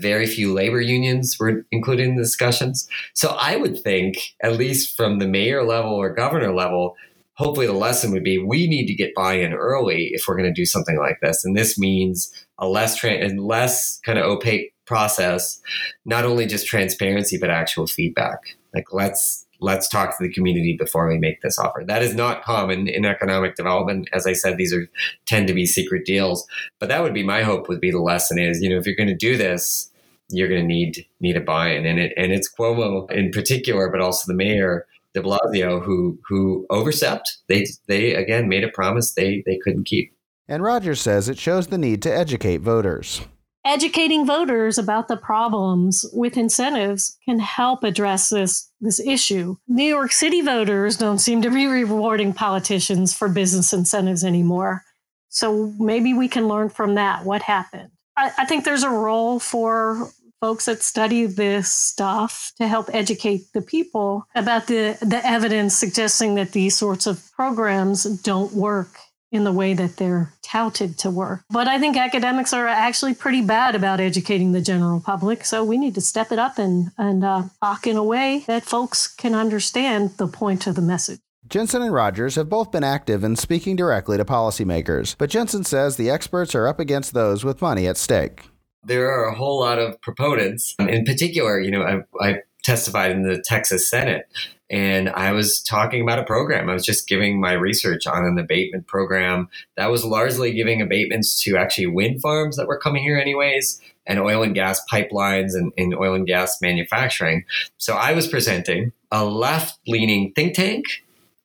Very 0.00 0.26
few 0.26 0.52
labor 0.52 0.80
unions 0.80 1.36
were 1.38 1.66
included 1.70 2.06
in 2.06 2.16
the 2.16 2.22
discussions. 2.22 2.88
So 3.14 3.36
I 3.40 3.56
would 3.56 3.82
think, 3.82 4.16
at 4.42 4.56
least 4.56 4.96
from 4.96 5.18
the 5.18 5.28
mayor 5.28 5.64
level 5.64 5.92
or 5.92 6.14
governor 6.14 6.54
level, 6.54 6.96
hopefully 7.34 7.66
the 7.66 7.72
lesson 7.72 8.12
would 8.12 8.24
be 8.24 8.38
we 8.38 8.66
need 8.66 8.86
to 8.86 8.94
get 8.94 9.14
buy-in 9.14 9.52
early 9.52 10.10
if 10.12 10.24
we're 10.26 10.36
going 10.36 10.52
to 10.52 10.60
do 10.60 10.66
something 10.66 10.98
like 10.98 11.18
this. 11.20 11.44
And 11.44 11.56
this 11.56 11.78
means 11.78 12.32
a 12.58 12.68
less 12.68 12.96
tra- 12.96 13.10
and 13.10 13.40
less 13.44 13.98
kind 14.04 14.18
of 14.18 14.24
opaque 14.24 14.72
process, 14.86 15.60
not 16.04 16.24
only 16.24 16.46
just 16.46 16.66
transparency 16.66 17.38
but 17.38 17.50
actual 17.50 17.86
feedback. 17.86 18.38
Like 18.74 18.92
let's 18.92 19.46
let's 19.62 19.88
talk 19.88 20.16
to 20.16 20.22
the 20.22 20.32
community 20.32 20.76
before 20.76 21.08
we 21.08 21.18
make 21.18 21.40
this 21.40 21.58
offer. 21.58 21.84
That 21.86 22.02
is 22.02 22.14
not 22.14 22.42
common 22.42 22.88
in 22.88 23.04
economic 23.04 23.54
development. 23.54 24.08
As 24.12 24.26
I 24.26 24.32
said, 24.32 24.56
these 24.56 24.74
are 24.74 24.88
tend 25.26 25.46
to 25.48 25.54
be 25.54 25.66
secret 25.66 26.04
deals. 26.04 26.46
But 26.78 26.88
that 26.88 27.02
would 27.02 27.14
be 27.14 27.22
my 27.22 27.42
hope 27.42 27.68
would 27.68 27.80
be 27.80 27.90
the 27.90 28.00
lesson 28.00 28.38
is, 28.38 28.60
you 28.60 28.68
know, 28.68 28.76
if 28.76 28.86
you're 28.86 28.96
going 28.96 29.08
to 29.08 29.14
do 29.14 29.36
this, 29.36 29.90
you're 30.32 30.48
going 30.48 30.60
to 30.60 30.66
need 30.66 31.06
need 31.20 31.36
a 31.36 31.40
buy-in 31.40 31.86
and 31.86 31.98
it 31.98 32.12
and 32.16 32.32
it's 32.32 32.50
Cuomo 32.52 33.10
in 33.10 33.30
particular 33.30 33.90
but 33.90 34.00
also 34.00 34.24
the 34.26 34.36
mayor 34.36 34.86
de 35.14 35.20
Blasio 35.20 35.82
who 35.84 36.18
who 36.26 36.66
overstepped 36.70 37.38
they 37.48 37.66
they 37.86 38.14
again 38.14 38.48
made 38.48 38.64
a 38.64 38.68
promise 38.68 39.12
they 39.12 39.42
they 39.46 39.58
couldn't 39.58 39.84
keep 39.84 40.14
and 40.48 40.62
Rogers 40.62 41.00
says 41.00 41.28
it 41.28 41.38
shows 41.38 41.66
the 41.66 41.78
need 41.78 42.02
to 42.02 42.14
educate 42.14 42.58
voters 42.58 43.20
educating 43.64 44.26
voters 44.26 44.78
about 44.78 45.08
the 45.08 45.16
problems 45.16 46.04
with 46.12 46.36
incentives 46.36 47.16
can 47.24 47.38
help 47.38 47.84
address 47.84 48.28
this 48.28 48.70
this 48.80 48.98
issue. 49.00 49.56
New 49.68 49.84
York 49.84 50.12
City 50.12 50.40
voters 50.40 50.96
don't 50.96 51.18
seem 51.18 51.42
to 51.42 51.50
be 51.50 51.66
rewarding 51.66 52.32
politicians 52.32 53.16
for 53.16 53.28
business 53.28 53.72
incentives 53.72 54.24
anymore. 54.24 54.82
So 55.28 55.72
maybe 55.78 56.12
we 56.12 56.28
can 56.28 56.48
learn 56.48 56.68
from 56.68 56.96
that 56.96 57.24
what 57.24 57.42
happened. 57.42 57.90
I, 58.16 58.32
I 58.38 58.44
think 58.44 58.64
there's 58.64 58.82
a 58.82 58.90
role 58.90 59.38
for 59.38 60.10
folks 60.40 60.64
that 60.64 60.82
study 60.82 61.24
this 61.24 61.72
stuff 61.72 62.52
to 62.58 62.66
help 62.66 62.90
educate 62.92 63.42
the 63.54 63.62
people 63.62 64.26
about 64.34 64.66
the, 64.66 64.98
the 65.00 65.24
evidence 65.24 65.76
suggesting 65.76 66.34
that 66.34 66.50
these 66.50 66.76
sorts 66.76 67.06
of 67.06 67.30
programs 67.36 68.02
don't 68.02 68.52
work 68.52 68.98
in 69.32 69.44
the 69.44 69.52
way 69.52 69.74
that 69.74 69.96
they're 69.96 70.32
touted 70.42 70.98
to 70.98 71.10
work. 71.10 71.42
But 71.50 71.66
I 71.66 71.78
think 71.78 71.96
academics 71.96 72.52
are 72.52 72.68
actually 72.68 73.14
pretty 73.14 73.42
bad 73.42 73.74
about 73.74 73.98
educating 73.98 74.52
the 74.52 74.60
general 74.60 75.00
public. 75.00 75.44
So 75.44 75.64
we 75.64 75.78
need 75.78 75.94
to 75.96 76.00
step 76.00 76.30
it 76.30 76.38
up 76.38 76.58
and, 76.58 76.90
and 76.98 77.24
uh, 77.24 77.44
talk 77.60 77.86
in 77.86 77.96
a 77.96 78.04
way 78.04 78.44
that 78.46 78.64
folks 78.64 79.08
can 79.08 79.34
understand 79.34 80.10
the 80.18 80.28
point 80.28 80.66
of 80.66 80.76
the 80.76 80.82
message. 80.82 81.18
Jensen 81.48 81.82
and 81.82 81.92
Rogers 81.92 82.36
have 82.36 82.48
both 82.48 82.70
been 82.70 82.84
active 82.84 83.24
in 83.24 83.34
speaking 83.36 83.74
directly 83.74 84.16
to 84.16 84.24
policymakers, 84.24 85.16
but 85.18 85.28
Jensen 85.28 85.64
says 85.64 85.96
the 85.96 86.08
experts 86.08 86.54
are 86.54 86.68
up 86.68 86.78
against 86.78 87.14
those 87.14 87.44
with 87.44 87.60
money 87.60 87.88
at 87.88 87.96
stake 87.96 88.44
there 88.84 89.10
are 89.10 89.26
a 89.26 89.34
whole 89.34 89.60
lot 89.60 89.78
of 89.78 90.00
proponents. 90.00 90.74
In 90.78 91.04
particular, 91.04 91.60
you 91.60 91.70
know, 91.70 91.82
I, 91.82 92.00
I 92.20 92.36
testified 92.62 93.10
in 93.10 93.22
the 93.22 93.40
Texas 93.40 93.88
Senate 93.88 94.26
and 94.72 95.10
I 95.10 95.32
was 95.32 95.62
talking 95.62 96.00
about 96.00 96.18
a 96.18 96.24
program. 96.24 96.70
I 96.70 96.72
was 96.72 96.84
just 96.84 97.06
giving 97.06 97.38
my 97.38 97.52
research 97.52 98.06
on 98.06 98.24
an 98.24 98.38
abatement 98.38 98.86
program 98.86 99.50
that 99.76 99.90
was 99.90 100.02
largely 100.02 100.50
giving 100.54 100.80
abatements 100.80 101.42
to 101.42 101.58
actually 101.58 101.88
wind 101.88 102.22
farms 102.22 102.56
that 102.56 102.66
were 102.66 102.78
coming 102.78 103.02
here 103.02 103.18
anyways 103.18 103.82
and 104.06 104.18
oil 104.18 104.42
and 104.42 104.54
gas 104.54 104.80
pipelines 104.90 105.54
and, 105.54 105.72
and 105.76 105.94
oil 105.94 106.14
and 106.14 106.26
gas 106.26 106.58
manufacturing. 106.62 107.44
So 107.76 107.94
I 107.94 108.14
was 108.14 108.26
presenting 108.26 108.92
a 109.10 109.26
left 109.26 109.78
leaning 109.86 110.32
think 110.32 110.54
tank 110.54 110.86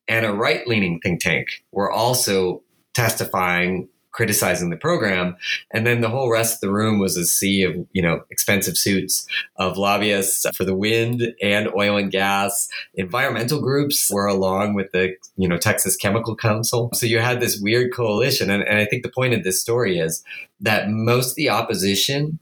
and 0.08 0.25
a 0.25 0.32
right 0.32 0.65
leaning 0.65 1.01
think 1.01 1.19
tank 1.19 1.49
were 1.73 1.91
also 1.91 2.63
testifying 2.93 3.89
criticizing 4.12 4.70
the 4.70 4.78
program. 4.78 5.36
And 5.72 5.86
then 5.86 6.02
the 6.02 6.10
whole 6.10 6.32
rest 6.32 6.56
of 6.56 6.62
the 6.62 6.72
room 6.72 7.00
was 7.00 7.17
a 7.17 7.26
sea 7.26 7.63
of, 7.63 7.76
you 7.91 8.02
know, 8.02 8.22
expensive 8.32 8.78
suits 8.78 9.28
of 9.58 9.78
lobbyists 9.78 10.46
for 10.56 10.63
the 10.63 10.76
wind 10.76 11.34
and 11.41 11.70
oil 11.76 11.98
and 11.98 12.12
gas. 12.12 12.67
Environmental 12.96 13.62
groups 13.62 14.10
were 14.12 14.26
along 14.26 14.74
with 14.74 14.91
the, 14.91 15.15
you 15.36 15.48
know, 15.48 15.58
Texas 15.58 15.96
Chemical 15.96 16.36
Council. 16.36 16.89
So 16.93 17.06
you 17.06 17.20
had 17.20 17.39
this 17.39 17.60
weird 17.60 17.93
coalition. 17.93 18.50
And, 18.50 18.63
and 18.63 18.80
I 18.80 18.86
think 18.86 19.04
the 19.04 19.12
point 19.12 19.34
of 19.34 19.43
this 19.43 19.62
story 19.62 20.00
is 20.00 20.24
that 20.60 20.89
most 20.89 21.32
of 21.32 21.36
the 21.36 21.50
opposition 21.50 22.39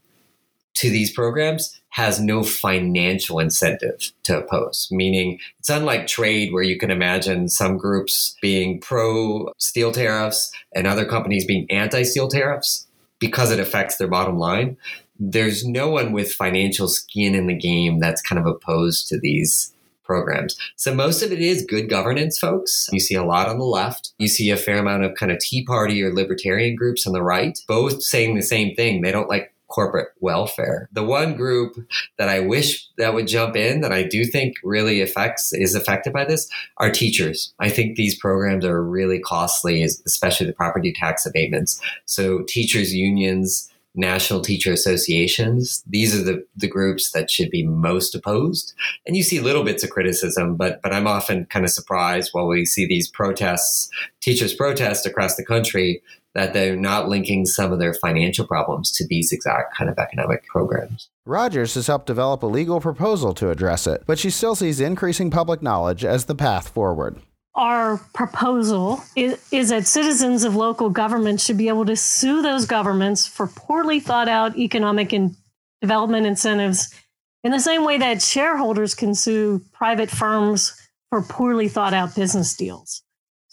to 0.76 0.90
these 0.90 1.10
programs 1.10 1.80
has 1.90 2.20
no 2.20 2.42
financial 2.42 3.38
incentive 3.38 4.12
to 4.22 4.38
oppose, 4.38 4.88
meaning 4.90 5.38
it's 5.58 5.70
unlike 5.70 6.06
trade 6.06 6.52
where 6.52 6.62
you 6.62 6.78
can 6.78 6.90
imagine 6.90 7.48
some 7.48 7.78
groups 7.78 8.36
being 8.42 8.80
pro 8.80 9.50
steel 9.58 9.90
tariffs 9.90 10.52
and 10.74 10.86
other 10.86 11.06
companies 11.06 11.46
being 11.46 11.66
anti 11.70 12.02
steel 12.02 12.28
tariffs 12.28 12.86
because 13.18 13.50
it 13.50 13.58
affects 13.58 13.96
their 13.96 14.08
bottom 14.08 14.38
line. 14.38 14.76
There's 15.18 15.66
no 15.66 15.88
one 15.88 16.12
with 16.12 16.34
financial 16.34 16.88
skin 16.88 17.34
in 17.34 17.46
the 17.46 17.56
game 17.56 17.98
that's 17.98 18.20
kind 18.20 18.38
of 18.38 18.46
opposed 18.46 19.08
to 19.08 19.18
these 19.18 19.72
programs. 20.04 20.56
So 20.76 20.94
most 20.94 21.22
of 21.22 21.32
it 21.32 21.40
is 21.40 21.64
good 21.64 21.88
governance, 21.88 22.38
folks. 22.38 22.88
You 22.92 23.00
see 23.00 23.14
a 23.14 23.24
lot 23.24 23.48
on 23.48 23.58
the 23.58 23.64
left. 23.64 24.12
You 24.18 24.28
see 24.28 24.50
a 24.50 24.56
fair 24.56 24.78
amount 24.78 25.04
of 25.04 25.14
kind 25.14 25.32
of 25.32 25.38
Tea 25.38 25.64
Party 25.64 26.02
or 26.02 26.14
libertarian 26.14 26.76
groups 26.76 27.06
on 27.06 27.14
the 27.14 27.22
right, 27.22 27.58
both 27.66 28.02
saying 28.02 28.36
the 28.36 28.42
same 28.42 28.74
thing. 28.76 29.00
They 29.00 29.10
don't 29.10 29.30
like 29.30 29.52
corporate 29.68 30.08
welfare. 30.20 30.88
The 30.92 31.04
one 31.04 31.34
group 31.36 31.76
that 32.18 32.28
I 32.28 32.40
wish 32.40 32.88
that 32.98 33.14
would 33.14 33.26
jump 33.26 33.56
in 33.56 33.80
that 33.80 33.92
I 33.92 34.02
do 34.04 34.24
think 34.24 34.56
really 34.62 35.00
affects 35.00 35.52
is 35.52 35.74
affected 35.74 36.12
by 36.12 36.24
this 36.24 36.48
are 36.78 36.90
teachers. 36.90 37.52
I 37.58 37.68
think 37.68 37.96
these 37.96 38.18
programs 38.18 38.64
are 38.64 38.82
really 38.82 39.18
costly, 39.18 39.82
especially 39.82 40.46
the 40.46 40.52
property 40.52 40.92
tax 40.92 41.26
abatements. 41.26 41.80
So 42.04 42.42
teachers 42.46 42.94
unions, 42.94 43.70
national 43.96 44.42
teacher 44.42 44.72
associations, 44.72 45.82
these 45.86 46.14
are 46.14 46.22
the, 46.22 46.46
the 46.54 46.68
groups 46.68 47.12
that 47.12 47.30
should 47.30 47.50
be 47.50 47.66
most 47.66 48.14
opposed. 48.14 48.74
And 49.06 49.16
you 49.16 49.22
see 49.22 49.40
little 49.40 49.64
bits 49.64 49.82
of 49.82 49.90
criticism, 49.90 50.56
but 50.56 50.80
but 50.82 50.92
I'm 50.92 51.06
often 51.06 51.46
kind 51.46 51.64
of 51.64 51.70
surprised 51.70 52.30
while 52.32 52.46
we 52.46 52.66
see 52.66 52.86
these 52.86 53.08
protests, 53.08 53.88
teachers 54.20 54.54
protest 54.54 55.06
across 55.06 55.36
the 55.36 55.44
country 55.44 56.02
that 56.36 56.52
they're 56.52 56.76
not 56.76 57.08
linking 57.08 57.46
some 57.46 57.72
of 57.72 57.78
their 57.78 57.94
financial 57.94 58.46
problems 58.46 58.90
to 58.92 59.06
these 59.06 59.32
exact 59.32 59.76
kind 59.76 59.90
of 59.90 59.98
economic 59.98 60.46
programs. 60.46 61.08
Rogers 61.24 61.74
has 61.74 61.86
helped 61.86 62.06
develop 62.06 62.42
a 62.42 62.46
legal 62.46 62.80
proposal 62.80 63.34
to 63.34 63.50
address 63.50 63.86
it, 63.86 64.02
but 64.06 64.18
she 64.18 64.30
still 64.30 64.54
sees 64.54 64.80
increasing 64.80 65.30
public 65.30 65.62
knowledge 65.62 66.04
as 66.04 66.26
the 66.26 66.34
path 66.34 66.68
forward. 66.68 67.20
Our 67.54 67.96
proposal 68.12 69.02
is, 69.16 69.42
is 69.50 69.70
that 69.70 69.86
citizens 69.86 70.44
of 70.44 70.54
local 70.54 70.90
governments 70.90 71.44
should 71.44 71.56
be 71.56 71.68
able 71.68 71.86
to 71.86 71.96
sue 71.96 72.42
those 72.42 72.66
governments 72.66 73.26
for 73.26 73.46
poorly 73.46 73.98
thought 73.98 74.28
out 74.28 74.58
economic 74.58 75.14
and 75.14 75.34
development 75.80 76.26
incentives 76.26 76.94
in 77.42 77.52
the 77.52 77.60
same 77.60 77.84
way 77.84 77.96
that 77.96 78.20
shareholders 78.20 78.94
can 78.94 79.14
sue 79.14 79.62
private 79.72 80.10
firms 80.10 80.78
for 81.08 81.22
poorly 81.22 81.68
thought 81.68 81.94
out 81.94 82.14
business 82.14 82.54
deals. 82.54 83.02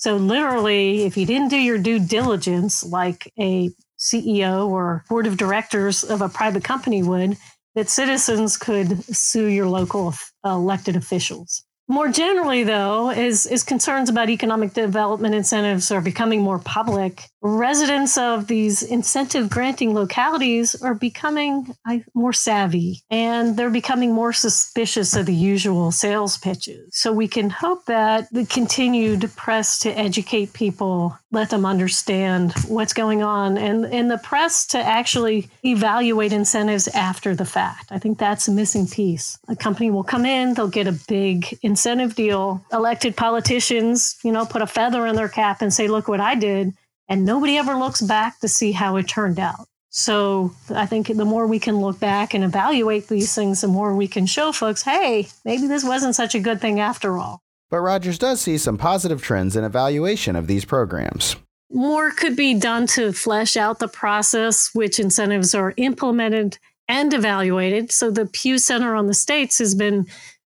So, 0.03 0.17
literally, 0.17 1.05
if 1.05 1.15
you 1.15 1.25
didn't 1.25 1.47
do 1.47 1.55
your 1.55 1.77
due 1.77 1.97
diligence, 1.97 2.83
like 2.83 3.31
a 3.39 3.71
CEO 3.97 4.67
or 4.67 5.05
board 5.07 5.27
of 5.27 5.37
directors 5.37 6.03
of 6.03 6.21
a 6.21 6.27
private 6.27 6.61
company 6.61 7.01
would, 7.01 7.37
that 7.75 7.87
citizens 7.87 8.57
could 8.57 9.01
sue 9.15 9.45
your 9.45 9.65
local 9.65 10.13
elected 10.43 10.97
officials. 10.97 11.63
More 11.87 12.09
generally, 12.09 12.65
though, 12.65 13.11
as, 13.11 13.45
as 13.45 13.63
concerns 13.63 14.09
about 14.09 14.29
economic 14.29 14.73
development 14.73 15.35
incentives 15.35 15.89
are 15.89 16.01
becoming 16.01 16.41
more 16.41 16.59
public, 16.59 17.23
residents 17.43 18.17
of 18.17 18.47
these 18.47 18.81
incentive 18.81 19.49
granting 19.49 19.93
localities 19.93 20.75
are 20.81 20.95
becoming 20.95 21.75
more 22.13 22.31
savvy 22.31 23.03
and 23.11 23.57
they're 23.57 23.69
becoming 23.69 24.13
more 24.13 24.31
suspicious 24.31 25.13
of 25.15 25.25
the 25.25 25.33
usual 25.33 25.91
sales 25.91 26.37
pitches. 26.37 26.95
So 26.95 27.11
we 27.11 27.27
can 27.27 27.49
hope 27.49 27.85
that 27.85 28.31
the 28.31 28.45
continued 28.45 29.29
press 29.35 29.77
to 29.79 29.91
educate 29.91 30.53
people, 30.53 31.17
let 31.31 31.49
them 31.49 31.65
understand 31.65 32.53
what's 32.67 32.93
going 32.93 33.23
on, 33.23 33.57
and, 33.57 33.85
and 33.85 34.09
the 34.09 34.19
press 34.19 34.65
to 34.67 34.79
actually 34.79 35.49
evaluate 35.65 36.31
incentives 36.31 36.87
after 36.89 37.35
the 37.35 37.45
fact. 37.45 37.91
I 37.91 37.99
think 37.99 38.17
that's 38.17 38.47
a 38.47 38.51
missing 38.51 38.87
piece. 38.87 39.37
A 39.49 39.55
company 39.55 39.91
will 39.91 40.03
come 40.03 40.25
in, 40.25 40.53
they'll 40.53 40.67
get 40.69 40.87
a 40.87 40.97
big 41.09 41.57
incentive 41.61 42.15
deal. 42.15 42.63
Elected 42.71 43.17
politicians, 43.17 44.17
you 44.23 44.31
know, 44.31 44.45
put 44.45 44.61
a 44.61 44.67
feather 44.67 45.05
in 45.07 45.15
their 45.15 45.27
cap 45.27 45.61
and 45.61 45.73
say, 45.73 45.89
look 45.89 46.07
what 46.07 46.21
I 46.21 46.35
did. 46.35 46.73
And 47.09 47.25
nobody 47.25 47.57
ever 47.57 47.75
looks 47.75 48.01
back 48.01 48.39
to 48.39 48.47
see 48.47 48.71
how 48.71 48.95
it 48.97 49.07
turned 49.07 49.39
out. 49.39 49.67
So 49.89 50.51
I 50.69 50.87
think 50.87 51.07
the 51.07 51.25
more 51.25 51.45
we 51.45 51.59
can 51.59 51.79
look 51.79 51.99
back 51.99 52.33
and 52.33 52.43
evaluate 52.43 53.07
these 53.07 53.35
things, 53.35 53.61
the 53.61 53.67
more 53.67 53.95
we 53.95 54.07
can 54.07 54.25
show 54.25 54.51
folks, 54.51 54.81
hey, 54.81 55.27
maybe 55.45 55.67
this 55.67 55.83
wasn't 55.83 56.15
such 56.15 56.33
a 56.33 56.39
good 56.39 56.59
thing 56.59 56.79
after 56.79 57.17
all. 57.17 57.43
But 57.69 57.81
Rogers 57.81 58.17
does 58.17 58.41
see 58.41 58.57
some 58.57 58.77
positive 58.77 59.21
trends 59.21 59.55
in 59.55 59.63
evaluation 59.63 60.35
of 60.35 60.47
these 60.47 60.65
programs. 60.65 61.35
More 61.71 62.11
could 62.11 62.35
be 62.35 62.53
done 62.53 62.87
to 62.87 63.13
flesh 63.13 63.55
out 63.55 63.79
the 63.79 63.87
process 63.87 64.71
which 64.73 64.99
incentives 64.99 65.53
are 65.53 65.73
implemented 65.77 66.57
and 66.87 67.13
evaluated. 67.13 67.91
So 67.91 68.11
the 68.11 68.25
Pew 68.25 68.57
Center 68.57 68.95
on 68.95 69.07
the 69.07 69.13
States 69.13 69.59
has 69.59 69.75
been 69.75 70.05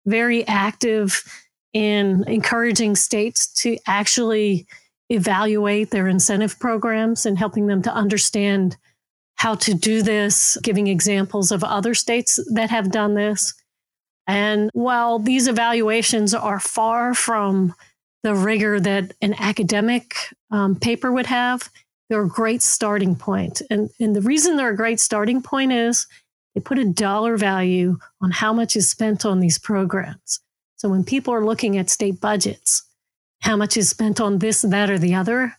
very 0.05 0.45
active 0.47 1.23
in 1.73 2.23
encouraging 2.27 2.95
states 2.95 3.47
to 3.61 3.77
actually 3.87 4.67
evaluate 5.13 5.91
their 5.91 6.07
incentive 6.07 6.59
programs 6.59 7.25
and 7.25 7.37
helping 7.37 7.67
them 7.67 7.81
to 7.83 7.93
understand 7.93 8.77
how 9.35 9.55
to 9.55 9.73
do 9.73 10.01
this, 10.01 10.57
giving 10.63 10.87
examples 10.87 11.51
of 11.51 11.63
other 11.63 11.93
states 11.93 12.39
that 12.53 12.69
have 12.69 12.91
done 12.91 13.13
this. 13.15 13.53
And 14.25 14.69
while 14.73 15.19
these 15.19 15.47
evaluations 15.47 16.33
are 16.33 16.59
far 16.59 17.13
from 17.13 17.75
the 18.23 18.35
rigor 18.35 18.79
that 18.79 19.13
an 19.21 19.35
academic 19.37 20.15
um, 20.49 20.75
paper 20.75 21.11
would 21.11 21.25
have, 21.25 21.69
they're 22.09 22.23
a 22.23 22.27
great 22.27 22.61
starting 22.61 23.15
point. 23.15 23.61
And, 23.69 23.89
and 23.99 24.15
the 24.15 24.21
reason 24.21 24.55
they're 24.55 24.69
a 24.69 24.75
great 24.75 24.99
starting 24.99 25.41
point 25.41 25.73
is 25.73 26.07
they 26.55 26.61
put 26.61 26.79
a 26.79 26.85
dollar 26.85 27.35
value 27.35 27.97
on 28.21 28.31
how 28.31 28.53
much 28.53 28.75
is 28.75 28.89
spent 28.89 29.25
on 29.25 29.39
these 29.39 29.57
programs. 29.57 30.39
So 30.77 30.89
when 30.89 31.03
people 31.03 31.33
are 31.33 31.45
looking 31.45 31.77
at 31.77 31.89
state 31.89 32.21
budgets, 32.21 32.83
how 33.43 33.57
much 33.57 33.75
is 33.75 33.89
spent 33.89 34.21
on 34.21 34.39
this, 34.39 34.61
that, 34.61 34.89
or 34.89 34.97
the 34.97 35.15
other, 35.15 35.53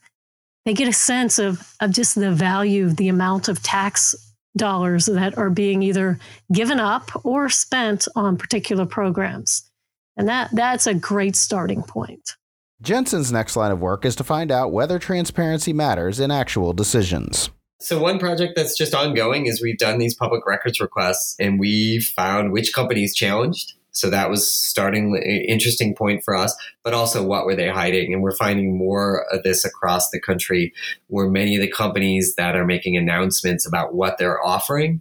they 0.64 0.72
get 0.72 0.88
a 0.88 0.92
sense 0.92 1.38
of, 1.38 1.74
of 1.80 1.92
just 1.92 2.14
the 2.14 2.32
value, 2.32 2.88
the 2.88 3.08
amount 3.08 3.48
of 3.48 3.62
tax 3.62 4.14
dollars 4.56 5.06
that 5.06 5.36
are 5.36 5.50
being 5.50 5.82
either 5.82 6.18
given 6.52 6.80
up 6.80 7.10
or 7.24 7.50
spent 7.50 8.08
on 8.16 8.38
particular 8.38 8.86
programs. 8.86 9.70
And 10.16 10.28
that, 10.28 10.48
that's 10.52 10.86
a 10.86 10.94
great 10.94 11.36
starting 11.36 11.82
point. 11.82 12.36
Jensen's 12.80 13.30
next 13.30 13.54
line 13.54 13.70
of 13.72 13.80
work 13.80 14.04
is 14.04 14.16
to 14.16 14.24
find 14.24 14.50
out 14.50 14.72
whether 14.72 14.98
transparency 14.98 15.72
matters 15.72 16.20
in 16.20 16.30
actual 16.30 16.72
decisions. 16.72 17.50
So 17.80 18.00
one 18.00 18.18
project 18.18 18.54
that's 18.56 18.78
just 18.78 18.94
ongoing 18.94 19.46
is 19.46 19.60
we've 19.60 19.76
done 19.76 19.98
these 19.98 20.14
public 20.14 20.46
records 20.46 20.80
requests 20.80 21.36
and 21.38 21.60
we 21.60 22.00
found 22.00 22.52
which 22.52 22.72
companies 22.72 23.14
challenged. 23.14 23.74
So 23.94 24.10
that 24.10 24.28
was 24.28 24.52
starting 24.52 25.16
interesting 25.48 25.94
point 25.94 26.22
for 26.24 26.34
us, 26.34 26.54
but 26.82 26.94
also 26.94 27.22
what 27.22 27.46
were 27.46 27.54
they 27.54 27.68
hiding? 27.68 28.12
And 28.12 28.22
we're 28.22 28.36
finding 28.36 28.76
more 28.76 29.24
of 29.32 29.42
this 29.44 29.64
across 29.64 30.10
the 30.10 30.20
country 30.20 30.72
where 31.06 31.28
many 31.28 31.54
of 31.54 31.62
the 31.62 31.70
companies 31.70 32.34
that 32.34 32.56
are 32.56 32.66
making 32.66 32.96
announcements 32.96 33.66
about 33.66 33.94
what 33.94 34.18
they're 34.18 34.44
offering, 34.44 35.00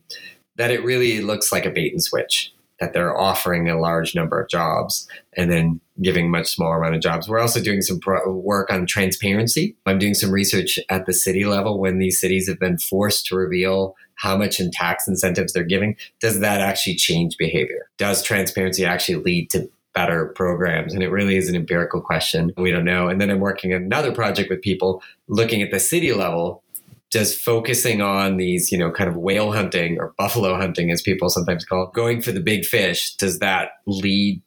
that 0.55 0.71
it 0.71 0.83
really 0.83 1.21
looks 1.21 1.51
like 1.51 1.65
a 1.65 1.71
bait 1.71 1.91
and 1.91 2.03
switch 2.03 2.53
that 2.79 2.93
they're 2.93 3.17
offering 3.17 3.69
a 3.69 3.79
large 3.79 4.13
number 4.13 4.41
of 4.41 4.49
jobs 4.49 5.07
and 5.37 5.49
then 5.49 5.79
giving 6.01 6.29
much 6.29 6.47
smaller 6.47 6.77
amount 6.77 6.95
of 6.95 7.01
jobs. 7.01 7.29
We're 7.29 7.39
also 7.39 7.61
doing 7.61 7.81
some 7.81 7.99
pro- 7.99 8.29
work 8.31 8.71
on 8.71 8.85
transparency. 8.85 9.75
I'm 9.85 9.99
doing 9.99 10.15
some 10.15 10.31
research 10.31 10.79
at 10.89 11.05
the 11.05 11.13
city 11.13 11.45
level 11.45 11.79
when 11.79 11.99
these 11.99 12.19
cities 12.19 12.47
have 12.49 12.59
been 12.59 12.77
forced 12.77 13.27
to 13.27 13.35
reveal 13.35 13.95
how 14.15 14.37
much 14.37 14.59
in 14.59 14.71
tax 14.71 15.07
incentives 15.07 15.53
they're 15.53 15.63
giving. 15.63 15.95
Does 16.19 16.39
that 16.39 16.61
actually 16.61 16.95
change 16.95 17.37
behavior? 17.37 17.89
Does 17.97 18.23
transparency 18.23 18.85
actually 18.85 19.23
lead 19.23 19.49
to 19.51 19.69
better 19.93 20.27
programs? 20.27 20.93
And 20.93 21.03
it 21.03 21.09
really 21.09 21.37
is 21.37 21.49
an 21.49 21.55
empirical 21.55 22.01
question. 22.01 22.51
We 22.57 22.71
don't 22.71 22.85
know. 22.85 23.07
And 23.07 23.21
then 23.21 23.29
I'm 23.29 23.39
working 23.39 23.73
another 23.73 24.11
project 24.11 24.49
with 24.49 24.61
people 24.61 25.01
looking 25.27 25.61
at 25.61 25.71
the 25.71 25.79
city 25.79 26.13
level 26.13 26.63
does 27.13 27.37
focusing 27.37 28.01
on 28.01 28.37
these, 28.37 28.71
you 28.71 28.77
know, 28.77 28.89
kind 28.89 29.07
of 29.07 29.15
whale 29.15 29.51
hunting 29.51 29.99
or 29.99 30.15
buffalo 30.17 30.57
hunting, 30.57 30.89
as 30.89 30.99
people 30.99 31.29
sometimes 31.29 31.63
call 31.63 31.83
it, 31.83 31.93
going 31.93 32.23
for 32.23 32.31
the 32.31 32.39
big 32.39 32.65
fish, 32.65 33.13
does 33.15 33.37
that 33.37 33.69
lead 33.85 34.41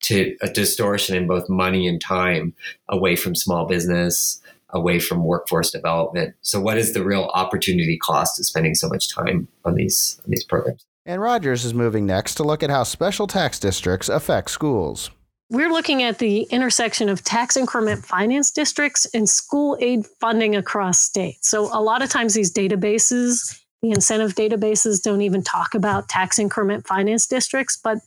to 0.00 0.36
a 0.42 0.48
distortion 0.48 1.16
in 1.16 1.28
both 1.28 1.48
money 1.48 1.86
and 1.86 2.00
time 2.00 2.54
away 2.88 3.14
from 3.14 3.36
small 3.36 3.66
business, 3.66 4.40
away 4.70 4.98
from 4.98 5.24
workforce 5.24 5.70
development? 5.70 6.34
So, 6.42 6.60
what 6.60 6.78
is 6.78 6.92
the 6.92 7.04
real 7.04 7.30
opportunity 7.34 7.98
cost 7.98 8.38
of 8.38 8.46
spending 8.46 8.74
so 8.74 8.88
much 8.88 9.12
time 9.14 9.48
on 9.64 9.74
these 9.74 10.20
on 10.24 10.30
these 10.30 10.44
programs? 10.44 10.84
And 11.06 11.22
Rogers 11.22 11.64
is 11.64 11.72
moving 11.72 12.04
next 12.06 12.34
to 12.34 12.42
look 12.42 12.62
at 12.62 12.70
how 12.70 12.82
special 12.82 13.26
tax 13.26 13.58
districts 13.58 14.08
affect 14.08 14.50
schools. 14.50 15.10
We're 15.50 15.72
looking 15.72 16.02
at 16.02 16.18
the 16.18 16.42
intersection 16.50 17.08
of 17.08 17.24
tax 17.24 17.56
increment 17.56 18.04
finance 18.04 18.50
districts 18.50 19.06
and 19.14 19.26
school 19.26 19.78
aid 19.80 20.04
funding 20.20 20.54
across 20.54 21.00
states. 21.00 21.48
So, 21.48 21.70
a 21.72 21.80
lot 21.80 22.02
of 22.02 22.10
times, 22.10 22.34
these 22.34 22.52
databases, 22.52 23.58
the 23.82 23.90
incentive 23.90 24.34
databases, 24.34 25.02
don't 25.02 25.22
even 25.22 25.42
talk 25.42 25.74
about 25.74 26.08
tax 26.08 26.38
increment 26.38 26.86
finance 26.86 27.26
districts. 27.26 27.78
But 27.82 27.98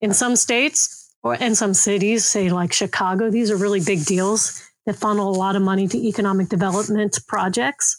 in 0.00 0.12
some 0.12 0.36
states 0.36 1.12
or 1.24 1.34
in 1.34 1.56
some 1.56 1.74
cities, 1.74 2.24
say 2.24 2.50
like 2.50 2.72
Chicago, 2.72 3.30
these 3.30 3.50
are 3.50 3.56
really 3.56 3.80
big 3.80 4.04
deals 4.04 4.65
that 4.86 4.96
funnel 4.96 5.30
a 5.30 5.36
lot 5.36 5.56
of 5.56 5.62
money 5.62 5.88
to 5.88 5.98
economic 5.98 6.48
development 6.48 7.18
projects. 7.26 7.96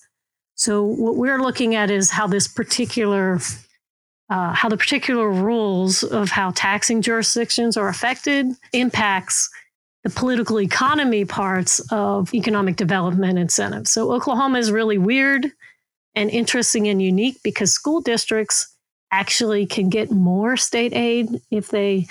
So, 0.55 0.83
what 0.83 1.17
we're 1.17 1.41
looking 1.41 1.75
at 1.75 1.91
is 1.91 2.09
how 2.09 2.27
this 2.27 2.47
particular 2.47 3.39
uh, 4.29 4.53
how 4.53 4.69
the 4.69 4.77
particular 4.77 5.29
rules 5.29 6.03
of 6.03 6.29
how 6.29 6.51
taxing 6.51 7.01
jurisdictions 7.01 7.77
are 7.77 7.87
affected 7.87 8.47
impacts 8.73 9.49
the 10.03 10.09
political 10.09 10.59
economy 10.59 11.25
parts 11.25 11.79
of 11.91 12.33
economic 12.33 12.75
development 12.75 13.39
incentives. 13.39 13.91
So 13.91 14.11
Oklahoma 14.11 14.59
is 14.59 14.71
really 14.71 14.97
weird 14.97 15.51
and 16.15 16.29
interesting 16.29 16.87
and 16.87 17.01
unique 17.01 17.37
because 17.43 17.71
school 17.71 18.01
districts 18.01 18.75
actually 19.11 19.65
can 19.65 19.89
get 19.89 20.11
more 20.11 20.57
state 20.57 20.93
aid 20.93 21.41
if 21.51 21.69
they 21.69 22.07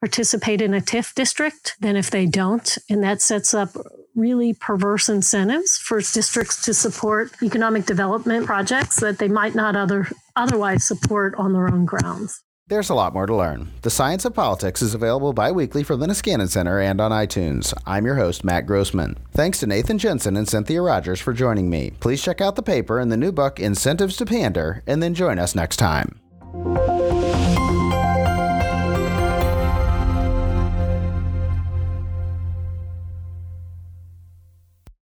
participate 0.00 0.62
in 0.62 0.72
a 0.72 0.80
TIF 0.80 1.14
district 1.14 1.76
than 1.80 1.96
if 1.96 2.10
they 2.10 2.24
don't. 2.24 2.78
And 2.88 3.02
that 3.02 3.20
sets 3.20 3.52
up 3.52 3.70
really 4.14 4.54
perverse 4.54 5.08
incentives 5.08 5.78
for 5.78 6.00
districts 6.00 6.64
to 6.64 6.74
support 6.74 7.30
economic 7.42 7.86
development 7.86 8.46
projects 8.46 9.00
that 9.00 9.18
they 9.18 9.28
might 9.28 9.54
not 9.54 9.76
other, 9.76 10.08
otherwise 10.36 10.84
support 10.84 11.34
on 11.36 11.52
their 11.52 11.68
own 11.68 11.84
grounds. 11.84 12.42
There's 12.70 12.88
a 12.88 12.94
lot 12.94 13.14
more 13.14 13.26
to 13.26 13.34
learn. 13.34 13.72
The 13.82 13.90
Science 13.90 14.24
of 14.24 14.32
Politics 14.32 14.80
is 14.80 14.94
available 14.94 15.32
bi 15.32 15.50
weekly 15.50 15.82
from 15.82 15.98
the 15.98 16.06
Niskanen 16.06 16.48
Center 16.48 16.80
and 16.80 17.00
on 17.00 17.10
iTunes. 17.10 17.74
I'm 17.84 18.06
your 18.06 18.14
host, 18.14 18.44
Matt 18.44 18.64
Grossmann. 18.64 19.16
Thanks 19.32 19.58
to 19.58 19.66
Nathan 19.66 19.98
Jensen 19.98 20.36
and 20.36 20.48
Cynthia 20.48 20.80
Rogers 20.80 21.20
for 21.20 21.32
joining 21.32 21.68
me. 21.68 21.90
Please 21.98 22.22
check 22.22 22.40
out 22.40 22.54
the 22.54 22.62
paper 22.62 23.00
and 23.00 23.10
the 23.10 23.16
new 23.16 23.32
book, 23.32 23.58
Incentives 23.58 24.16
to 24.18 24.24
Pander, 24.24 24.84
and 24.86 25.02
then 25.02 25.14
join 25.14 25.40
us 25.40 25.56
next 25.56 25.78
time. 25.78 26.20